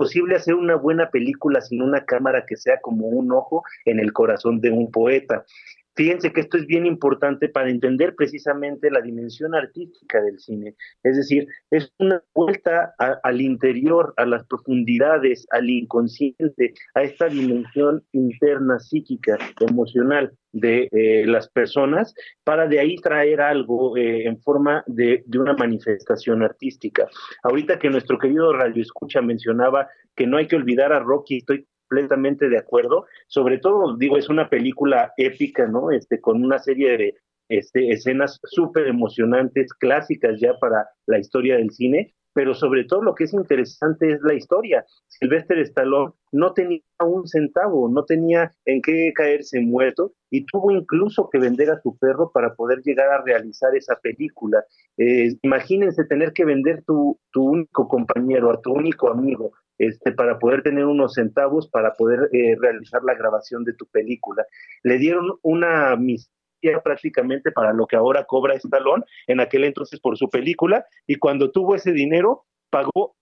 [0.00, 4.14] posible hacer una buena película sin una cámara que sea como un ojo en el
[4.14, 5.44] corazón de un poeta.
[5.96, 10.74] Fíjense que esto es bien importante para entender precisamente la dimensión artística del cine.
[11.02, 18.04] Es decir, es una vuelta al interior, a las profundidades, al inconsciente, a esta dimensión
[18.12, 22.14] interna, psíquica, emocional de eh, las personas,
[22.44, 27.08] para de ahí traer algo eh, en forma de, de, una manifestación artística.
[27.42, 31.66] Ahorita que nuestro querido Radio Escucha mencionaba que no hay que olvidar a Rocky, estoy
[31.90, 33.06] completamente de acuerdo.
[33.26, 35.90] Sobre todo, digo, es una película épica, ¿no?
[35.90, 37.14] Este, con una serie de
[37.48, 43.16] este, escenas súper emocionantes, clásicas ya para la historia del cine, pero sobre todo lo
[43.16, 44.84] que es interesante es la historia.
[45.08, 51.28] Sylvester Stallone no tenía un centavo, no tenía en qué caerse muerto y tuvo incluso
[51.28, 54.64] que vender a su perro para poder llegar a realizar esa película.
[54.96, 60.38] Eh, imagínense tener que vender tu, tu único compañero, a tu único amigo, este, para
[60.38, 64.44] poder tener unos centavos para poder eh, realizar la grabación de tu película.
[64.82, 66.30] Le dieron una misión
[66.84, 71.50] prácticamente para lo que ahora cobra Stallone en aquel entonces por su película y cuando
[71.50, 73.16] tuvo ese dinero pagó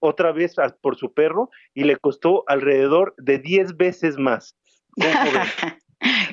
[0.00, 4.56] otra vez por su perro y le costó alrededor de 10 veces más.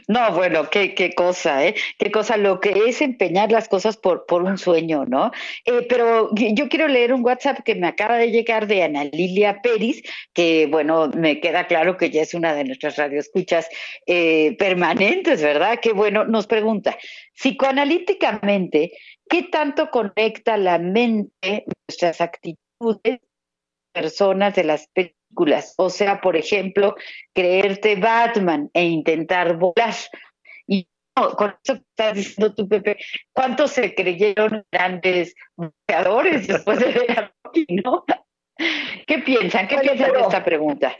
[0.08, 1.76] No, bueno, qué, qué cosa, ¿eh?
[1.98, 5.32] Qué cosa lo que es empeñar las cosas por, por un sueño, ¿no?
[5.66, 9.62] Eh, pero yo quiero leer un WhatsApp que me acaba de llegar de Ana Lilia
[9.62, 10.02] Peris,
[10.34, 13.70] que, bueno, me queda claro que ya es una de nuestras radioescuchas
[14.06, 15.80] eh, permanentes, ¿verdad?
[15.80, 16.98] Que, bueno, nos pregunta,
[17.34, 18.92] psicoanalíticamente,
[19.30, 23.20] ¿qué tanto conecta la mente, nuestras actitudes,
[23.94, 24.88] personas de las
[25.78, 26.96] o sea, por ejemplo,
[27.34, 29.96] creerte Batman e intentar volar.
[30.68, 32.98] Y con eso que estás diciendo tú, Pepe,
[33.34, 35.36] ¿cuántos se creyeron grandes
[35.86, 37.34] creadores después de ver
[37.84, 38.06] ¿no?
[39.08, 39.68] ¿Qué piensan?
[39.68, 40.96] ¿Qué piensan de esta pregunta?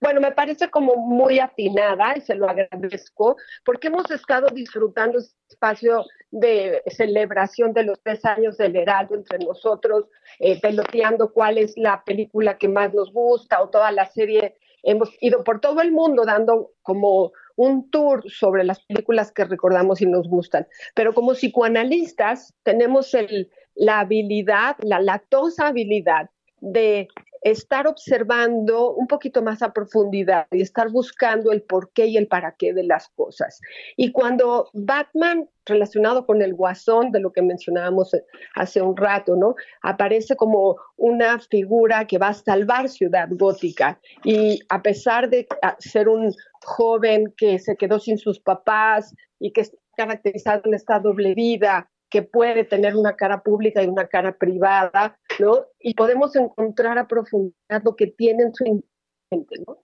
[0.00, 5.36] Bueno, me parece como muy afinada y se lo agradezco porque hemos estado disfrutando este
[5.48, 10.06] espacio de celebración de los tres años del Heraldo entre nosotros,
[10.38, 14.56] eh, peloteando cuál es la película que más nos gusta o toda la serie.
[14.82, 20.00] Hemos ido por todo el mundo dando como un tour sobre las películas que recordamos
[20.00, 20.66] y nos gustan.
[20.94, 26.30] Pero como psicoanalistas tenemos el, la habilidad, la latosa habilidad
[26.60, 27.08] de
[27.42, 32.26] estar observando un poquito más a profundidad y estar buscando el por qué y el
[32.26, 33.60] para qué de las cosas.
[33.96, 38.12] Y cuando Batman, relacionado con el guasón, de lo que mencionábamos
[38.54, 39.54] hace un rato, ¿no?
[39.82, 44.00] Aparece como una figura que va a salvar Ciudad Gótica.
[44.24, 45.46] Y a pesar de
[45.78, 49.64] ser un joven que se quedó sin sus papás y que
[49.96, 55.18] caracterizado en esta doble vida, que puede tener una cara pública y una cara privada,
[55.38, 55.66] ¿no?
[55.78, 58.82] Y podemos encontrar a profundidad lo que tiene en su
[59.30, 59.78] mente, ¿no?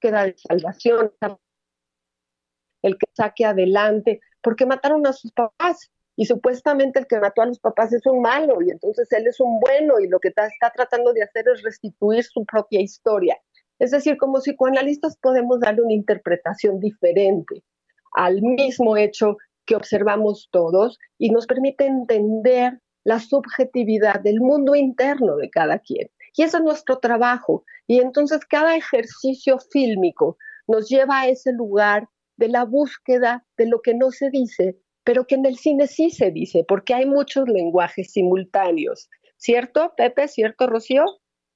[0.00, 1.12] Queda de salvación,
[2.82, 7.46] el que saque adelante, porque mataron a sus papás y supuestamente el que mató a
[7.46, 10.46] los papás es un malo y entonces él es un bueno y lo que está,
[10.46, 13.38] está tratando de hacer es restituir su propia historia.
[13.78, 17.62] Es decir, como psicoanalistas podemos darle una interpretación diferente
[18.12, 19.38] al mismo hecho
[19.70, 26.10] que observamos todos y nos permite entender la subjetividad del mundo interno de cada quien.
[26.36, 27.62] Y ese es nuestro trabajo.
[27.86, 33.80] Y entonces cada ejercicio fílmico nos lleva a ese lugar de la búsqueda de lo
[33.80, 37.48] que no se dice, pero que en el cine sí se dice, porque hay muchos
[37.48, 39.08] lenguajes simultáneos.
[39.36, 40.26] ¿Cierto, Pepe?
[40.26, 41.04] ¿Cierto, Rocío?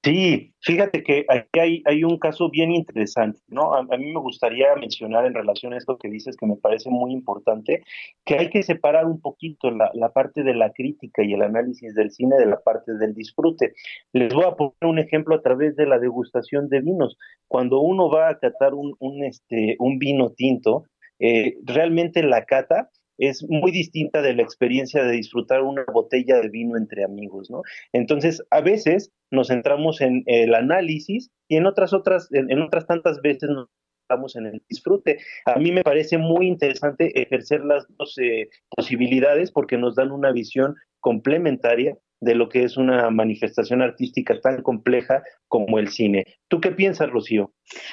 [0.04, 3.72] Sí, fíjate que aquí hay, un caso bien interesante, ¿no?
[3.72, 7.10] A, mí me gustaría mencionar en relación a esto que dices que me parece muy
[7.12, 7.82] importante,
[8.26, 11.94] que hay que separar un poquito la, la parte de la crítica y el análisis
[11.94, 13.72] del cine de la parte del disfrute.
[14.12, 17.16] Les voy a poner un ejemplo a través de la degustación de vinos.
[17.48, 20.84] Cuando uno va a catar un, un, este, un vino tinto,
[21.18, 26.48] eh, realmente la cata es muy distinta de la experiencia de disfrutar una botella de
[26.48, 27.62] vino entre amigos, ¿no?
[27.92, 33.20] Entonces, a veces nos centramos en el análisis y en otras otras en, otras tantas
[33.20, 33.68] veces nos
[34.00, 35.18] centramos en el disfrute.
[35.44, 40.32] A mí me parece muy interesante ejercer las dos eh, posibilidades porque nos dan una
[40.32, 46.26] visión complementaria de lo que es una manifestación artística tan compleja como el cine.
[46.48, 47.52] ¿Tú qué piensas, Rocío?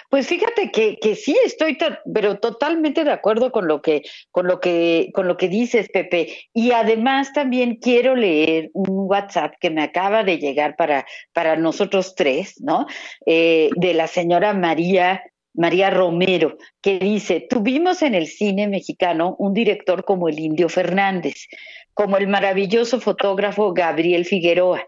[0.10, 1.78] Pues fíjate que, que sí estoy,
[2.14, 6.36] pero totalmente de acuerdo con lo que, con lo que, con lo que dices, Pepe.
[6.54, 12.16] Y además también quiero leer un WhatsApp que me acaba de llegar para, para nosotros
[12.16, 12.86] tres, ¿no?
[13.26, 15.22] Eh, de la señora María
[15.54, 21.47] María Romero, que dice, tuvimos en el cine mexicano un director como el Indio Fernández,
[21.93, 24.84] como el maravilloso fotógrafo Gabriel Figueroa.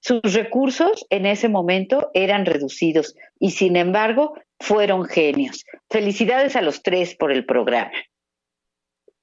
[0.00, 5.64] Sus recursos en ese momento eran reducidos y sin embargo fueron genios.
[5.90, 7.92] Felicidades a los tres por el programa.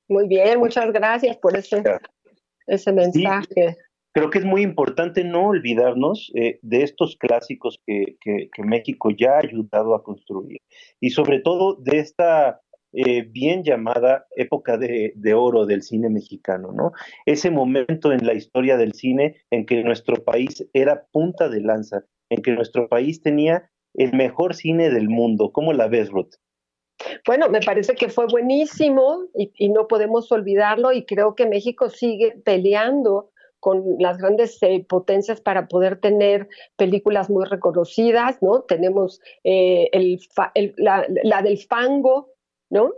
[0.08, 1.84] Muy bien, muchas gracias por ese,
[2.68, 3.78] ese mensaje.
[4.14, 8.18] Creo que es muy importante no olvidarnos eh, de estos clásicos que,
[8.58, 10.62] México ya ha ayudado a construir
[11.00, 12.62] y sobre todo de esta
[12.94, 16.92] eh, bien llamada época de, oro del cine mexicano, ¿no?
[17.26, 22.04] Ese momento en la historia del cine en que nuestro país era punta de lanza,
[22.30, 25.52] en que nuestro país tenía el mejor cine del mundo.
[25.52, 26.36] ¿Cómo la ves, Ruth?
[27.26, 32.36] Bueno, me parece que fue buenísimo y, no podemos olvidarlo y creo que México sigue
[32.44, 33.31] peleando
[33.62, 38.64] con las grandes eh, potencias para poder tener películas muy reconocidas, ¿no?
[38.64, 40.20] Tenemos eh, el,
[40.78, 42.32] la, la, del fango,
[42.72, 42.92] ¿no?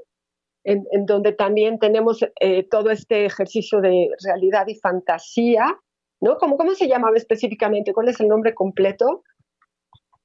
[0.64, 5.78] En, donde también tenemos eh, todo este ejercicio de realidad y fantasía,
[6.22, 6.38] ¿no?
[6.38, 7.94] ¿Cómo, ¿Cómo se llamaba específicamente?
[7.94, 9.24] ¿Cuál es el nombre completo?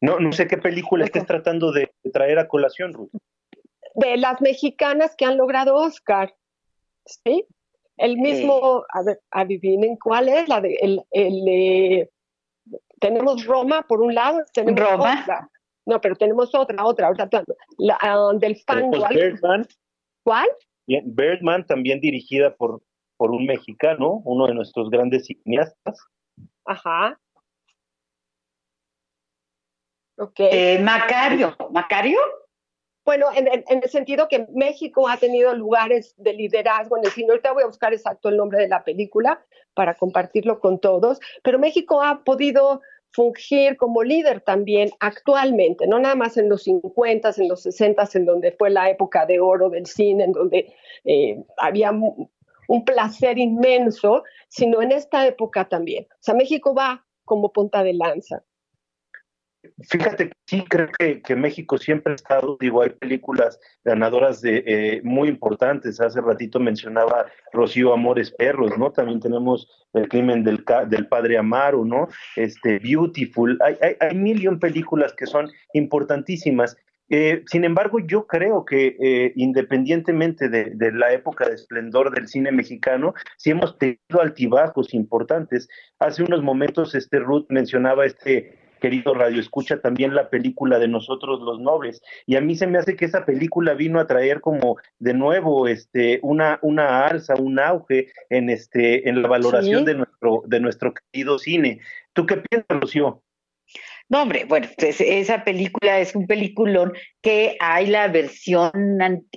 [0.00, 3.10] No, no sé qué película estés tratando de, traer a colación, Ruth.
[3.96, 6.36] De las mexicanas que han logrado Oscar,
[7.04, 7.44] ¿sí?
[7.98, 12.08] El mismo, a ver, adivinen cuál es, la de, el, el
[13.00, 15.50] tenemos Roma por un lado, tenemos Roma.
[15.86, 17.44] No, pero tenemos otra, otra, otra,
[17.78, 18.90] la, ah, del fan.
[18.90, 19.66] Birdman.
[20.22, 20.46] ¿Cuál?
[20.86, 22.82] Birdman, también dirigida por,
[23.16, 25.98] por un mexicano, uno de nuestros grandes cineastas.
[26.66, 27.18] Ajá.
[30.18, 30.40] Ok.
[30.40, 32.18] Eh, Macario, ¿Macario?
[33.08, 37.30] Bueno, en, el sentido que México ha tenido lugares de liderazgo en el cine.
[37.30, 39.42] Ahorita voy a buscar exacto el nombre de la película
[39.72, 46.16] para compartirlo con todos, pero México ha podido fungir como líder también actualmente, no nada
[46.16, 49.86] más en los 50, en los 60, en donde fue la época de oro del
[49.86, 50.74] cine, en donde
[51.06, 56.04] eh, había un placer inmenso, sino en esta época también.
[56.10, 58.44] O sea, México va como punta de lanza.
[59.90, 65.28] Fíjate, sí creo que, México siempre ha estado, digo, hay películas ganadoras de eh, muy
[65.28, 66.00] importantes.
[66.00, 68.92] Hace ratito mencionaba Rocío Amores Perros, ¿no?
[68.92, 72.08] También tenemos El crimen del, del padre Amaro, ¿no?
[72.36, 73.58] Este, Beautiful.
[73.64, 76.76] Hay, hay, hay mil películas que son importantísimas.
[77.10, 82.28] Eh, sin embargo, yo creo que eh, independientemente de, de, la época de esplendor del
[82.28, 85.68] cine mexicano, sí hemos tenido altibajos importantes.
[85.98, 91.40] Hace unos momentos, este Ruth mencionaba este querido Radio Escucha, también la película de Nosotros
[91.40, 92.02] los Nobles.
[92.26, 95.68] Y a mí se me hace que esa película vino a traer como de nuevo
[95.68, 100.94] este, una, una alza, un auge en, este, en la valoración de, nuestro, de nuestro
[100.94, 101.80] querido cine.
[102.12, 103.22] ¿Tú qué piensas, Lucio?
[104.08, 108.72] No, hombre, bueno, pues esa película es un peliculón que hay la versión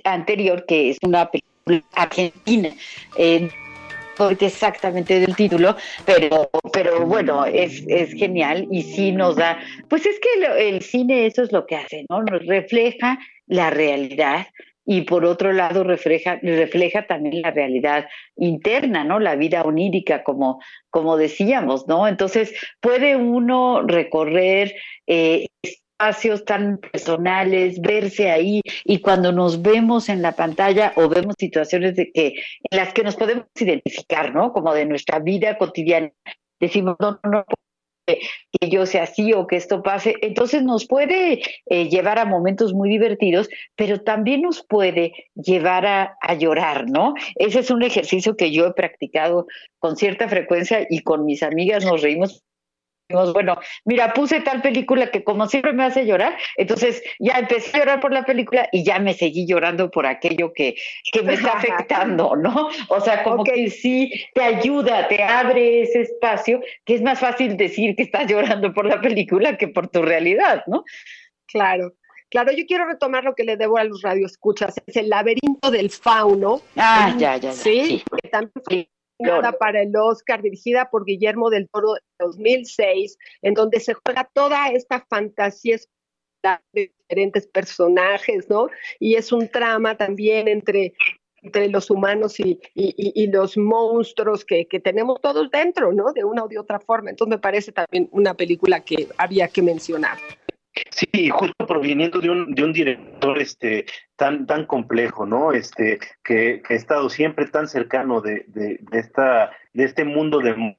[0.04, 2.70] anterior, que es una película argentina.
[3.18, 3.50] Eh,
[4.40, 9.58] exactamente del título, pero, pero bueno, es, es genial y sí nos da,
[9.88, 12.22] pues es que el, cine eso es lo que hace, ¿no?
[12.22, 14.46] Refleja la realidad
[14.84, 19.20] y por otro lado refleja, refleja también la realidad interna, ¿no?
[19.20, 20.60] La vida onírica, como,
[20.90, 22.08] como decíamos, ¿no?
[22.08, 24.74] Entonces puede uno recorrer
[25.06, 25.46] eh,
[26.02, 31.94] espacios tan personales, verse ahí y cuando nos vemos en la pantalla o vemos situaciones
[31.94, 32.34] de que
[32.70, 34.52] en las que nos podemos identificar, ¿no?
[34.52, 36.10] Como de nuestra vida cotidiana,
[36.58, 37.44] decimos, no, no, no
[38.04, 40.16] que yo sea así o que esto pase.
[40.22, 46.16] Entonces nos puede eh, llevar a momentos muy divertidos, pero también nos puede llevar a,
[46.20, 47.14] a, llorar, ¿no?
[47.36, 49.46] Ese es un ejercicio que yo he practicado
[49.78, 52.42] con cierta frecuencia y con mis amigas nos reímos
[53.32, 57.80] bueno, mira, puse tal película que como siempre me hace llorar, entonces ya empecé a
[57.80, 60.74] llorar por la película y ya me seguí llorando por aquello que,
[61.12, 62.68] que me está afectando, ¿no?
[62.88, 67.56] O sea, como que sí te ayuda, te abre ese espacio, que es más fácil
[67.56, 70.84] decir que estás llorando por la película que por tu realidad, ¿no?
[71.46, 71.94] Claro.
[72.32, 75.90] Claro, yo quiero retomar lo que le debo a los radioescuchas, es el laberinto del
[75.90, 76.62] fauno.
[76.76, 77.52] Ah, ya, ya, ya.
[77.52, 78.88] Sí, que también fue
[79.58, 84.68] para el Oscar, dirigida por Guillermo del Toro de 2006, en donde se juega toda
[84.68, 85.78] esta fantasía
[86.72, 88.68] de diferentes personajes, ¿no?
[88.98, 90.94] Y es un trama también entre
[91.42, 96.12] entre los humanos y, los monstruos que, tenemos todos dentro, ¿no?
[96.12, 97.10] De una o de otra forma.
[97.10, 100.18] Entonces me parece también una película que había que mencionar.
[100.90, 103.84] Sí, justo proveniendo de un, de un director este
[104.16, 105.52] tan tan complejo, ¿no?
[105.52, 110.76] Este que, ha estado siempre tan cercano de, de, esta de este mundo de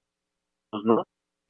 [0.84, 1.06] ¿no?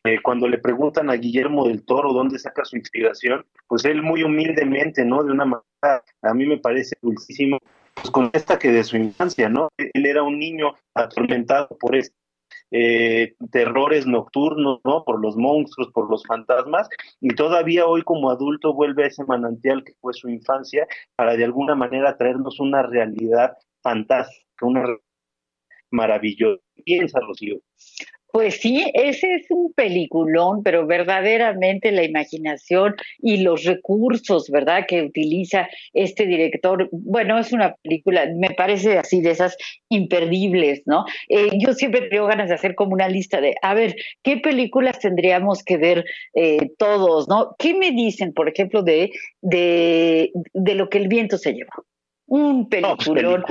[0.06, 4.24] Eh, cuando le preguntan a Guillermo del Toro dónde saca su inspiración, pues él muy
[4.24, 5.24] humildemente, ¿no?
[5.24, 7.60] De una manera, a mí me parece dulcísimo,
[7.94, 9.70] pues contesta que de su infancia, ¿no?
[9.78, 12.23] Él era un niño atormentado por estos
[12.72, 15.04] eh, terrores nocturnos, ¿no?
[15.04, 16.90] Por los monstruos, por los fantasmas,
[17.22, 21.46] y todavía hoy como adulto vuelve a ese manantial que fue su infancia para de
[21.46, 24.86] alguna manera traernos una realidad fantástica, una
[25.92, 26.62] maravillosa.
[26.84, 27.60] Piensa, Rocío.
[28.34, 35.04] Pues sí, ese es un peliculón, pero verdaderamente la imaginación y los recursos, ¿verdad?, que
[35.04, 36.90] utiliza este director.
[36.92, 39.56] Bueno, es una película, me parece así, de esas
[39.88, 41.06] imperdibles, ¿no?
[41.30, 44.98] Eh, yo siempre tengo ganas de hacer como una lista de, a ver, ¿qué películas
[44.98, 46.04] tendríamos que ver
[46.34, 47.56] eh, todos, ¿no?
[47.60, 49.12] ¿Qué me dicen, por ejemplo, de,
[49.42, 51.86] de, de lo que el viento se llevó?
[52.26, 53.46] Un pues, peliculón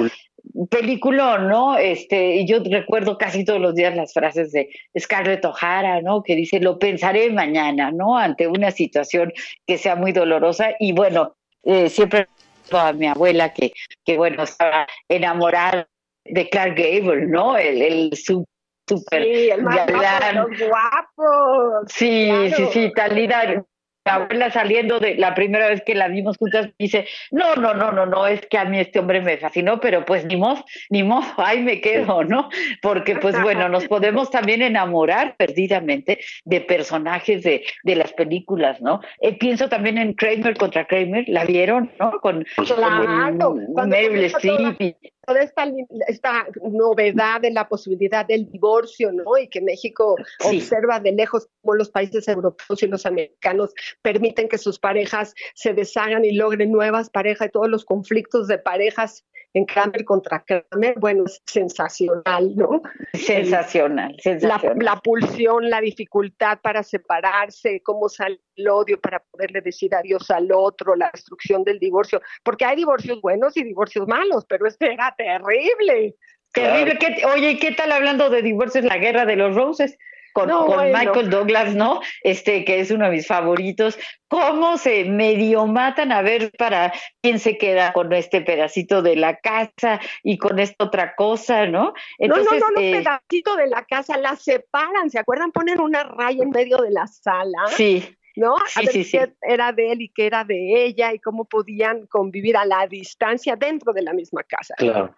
[0.70, 1.76] peliculón, ¿no?
[1.76, 4.68] Este, yo recuerdo casi todos los días las frases de
[4.98, 6.22] Scarlett O'Hara, ¿no?
[6.22, 8.16] Que dice, lo pensaré mañana, ¿no?
[8.16, 9.32] Ante una situación
[9.66, 10.70] que sea muy dolorosa.
[10.78, 12.28] Y bueno, eh, siempre
[12.70, 13.72] a mi abuela que,
[14.04, 15.88] que, bueno, estaba enamorada
[16.24, 17.56] de Clark Gable, ¿no?
[17.56, 23.64] El, el super sí, el más guapo, Sí, sí, sí, tal la
[24.04, 28.06] abuela saliendo de la primera vez que la vimos juntas dice, no, no, no, no,
[28.06, 31.26] no, es que a mí este hombre me fascinó, pero pues ni modo, ni modo,
[31.36, 32.48] ahí me quedo, ¿no?
[32.80, 39.00] Porque pues bueno, nos podemos también enamorar perdidamente de personajes de, de las películas, ¿no?
[39.20, 42.20] Eh, pienso también en Kramer contra Kramer, ¿la vieron, no?
[42.20, 43.54] Con, claro,
[43.86, 44.96] Meryl Streep
[45.26, 45.70] toda esta,
[46.08, 49.36] esta novedad de la posibilidad del divorcio, ¿no?
[49.38, 54.58] Y que México observa de lejos cómo los países europeos y los americanos permiten que
[54.58, 59.24] sus parejas se deshagan y logren nuevas parejas y todos los conflictos de parejas
[59.54, 62.82] en Kramer contra Kramer, bueno, es sensacional, ¿no?
[63.12, 64.78] Sensacional, sensacional.
[64.80, 70.50] La, pulsión, la dificultad para separarse, cómo sale el odio para poderle decir adiós al
[70.52, 75.14] otro, la destrucción del divorcio, porque hay divorcios buenos y divorcios malos, pero este era
[75.16, 76.16] terrible.
[76.52, 76.98] Terrible.
[77.34, 78.84] oye, ¿qué tal hablando de divorcios?
[78.84, 79.98] La guerra de los roses
[80.32, 80.48] con,
[80.92, 82.00] Michael Douglas, ¿no?
[82.22, 83.98] Este, que es uno de mis favoritos.
[84.28, 89.36] ¿Cómo se medio matan a ver para quién se queda con este pedacito de la
[89.36, 91.92] casa y con esta otra cosa, ¿no?
[92.18, 95.52] Entonces, no, no, no, eh, pedacito de la casa, la separan, ¿se acuerdan?
[95.52, 97.66] Ponen una raya en medio de la sala.
[97.68, 98.16] Sí.
[98.36, 98.54] ¿no?
[98.56, 102.56] A ver qué era de él y qué era de ella y cómo podían convivir
[102.56, 104.74] a la distancia dentro de la misma casa.
[104.78, 105.14] Claro.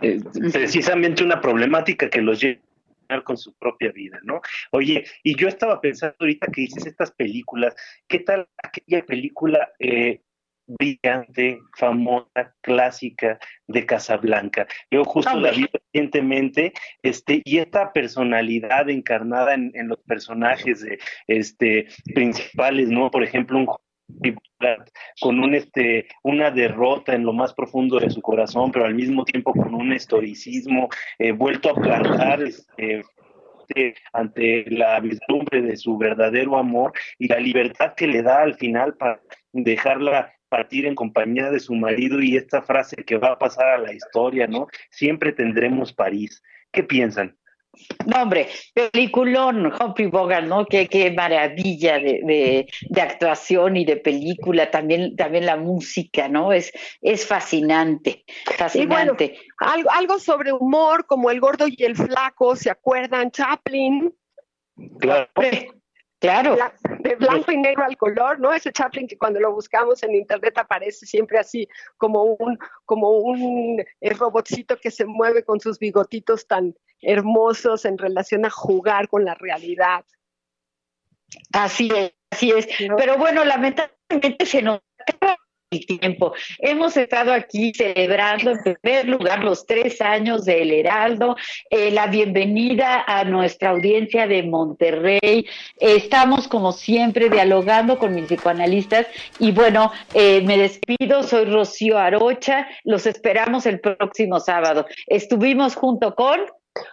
[0.00, 0.20] Eh,
[0.52, 2.60] precisamente una problemática que los lleva
[3.20, 4.40] con su propia vida, ¿no?
[4.70, 7.74] Oye, y yo estaba pensando ahorita que dices estas películas,
[8.08, 10.22] ¿qué tal aquella película eh,
[10.66, 14.66] brillante, famosa, clásica de Casablanca?
[14.90, 20.98] Yo justo la vi recientemente, este, y esta personalidad encarnada en, en los personajes de,
[21.26, 23.10] este, principales, ¿no?
[23.10, 23.66] Por ejemplo, un
[25.20, 29.24] con un este una derrota en lo más profundo de su corazón, pero al mismo
[29.24, 30.88] tiempo con un historicismo
[31.18, 37.94] eh, vuelto a plantar este, ante la vislumbre de su verdadero amor y la libertad
[37.96, 39.20] que le da al final para
[39.52, 43.78] dejarla partir en compañía de su marido y esta frase que va a pasar a
[43.78, 44.66] la historia, ¿no?
[44.90, 46.42] Siempre tendremos París.
[46.70, 47.36] ¿Qué piensan?
[48.06, 50.66] No, hombre, peliculón, Humphrey Bogart, ¿no?
[50.66, 56.52] Qué, qué maravilla de, de, actuación y de película, también, también la música, ¿no?
[56.52, 58.24] Es, es fascinante,
[58.56, 59.38] fascinante.
[59.58, 63.30] algo, algo sobre humor, como El Gordo y el Flaco, ¿se acuerdan?
[63.30, 64.14] Chaplin.
[64.98, 65.30] Claro.
[66.22, 66.56] Claro.
[67.00, 68.52] De blanco y negro al color, ¿no?
[68.52, 73.80] Ese Chaplin que cuando lo buscamos en internet aparece siempre así como un, como un
[74.00, 79.24] eh, robotcito que se mueve con sus bigotitos tan hermosos en relación a jugar con
[79.24, 80.04] la realidad.
[81.52, 82.68] Así es, así es.
[82.96, 84.80] Pero bueno, lamentablemente se nos
[85.80, 86.32] tiempo.
[86.58, 91.36] Hemos estado aquí celebrando en primer lugar los tres años del Heraldo,
[91.70, 95.46] eh, la bienvenida a nuestra audiencia de Monterrey.
[95.78, 99.06] estamos como siempre dialogando con mis psicoanalistas
[99.38, 104.86] y bueno, eh, me despido, soy Rocío Arocha, los esperamos el próximo sábado.
[105.06, 106.40] Estuvimos junto con...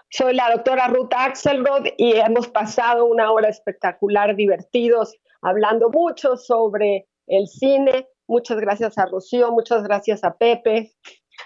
[0.09, 7.07] Soy la doctora Ruth Axelrod y hemos pasado una hora espectacular, divertidos, hablando mucho sobre
[7.27, 8.07] el cine.
[8.29, 10.91] Muchas gracias a Rocío, muchas gracias a Pepe.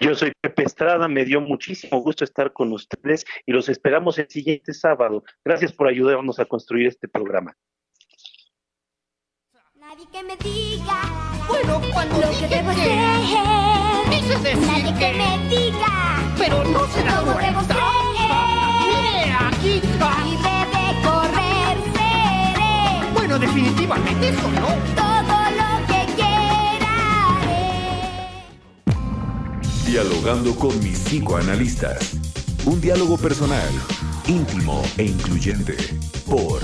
[0.00, 4.28] Yo soy Pepe Estrada, me dio muchísimo gusto estar con ustedes y los esperamos el
[4.28, 5.24] siguiente sábado.
[5.42, 7.56] Gracias por ayudarnos a construir este programa.
[9.76, 11.00] Nadie que me diga,
[11.48, 12.90] bueno, cuando lo que debo hacer,
[14.60, 17.76] nadie que, me diga, pero no se da cuenta.
[19.48, 20.22] aquí está.
[20.22, 23.12] Libre de correr seré.
[23.14, 25.13] Bueno, definitivamente eso no.
[29.86, 32.14] Dialogando con mis cinco analistas.
[32.64, 33.68] Un diálogo personal,
[34.26, 35.76] íntimo e incluyente.
[36.26, 36.62] Por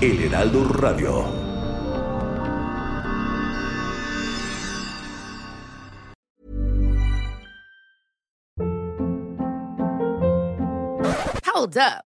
[0.00, 1.24] El Heraldo Radio.
[11.44, 12.15] Hold up.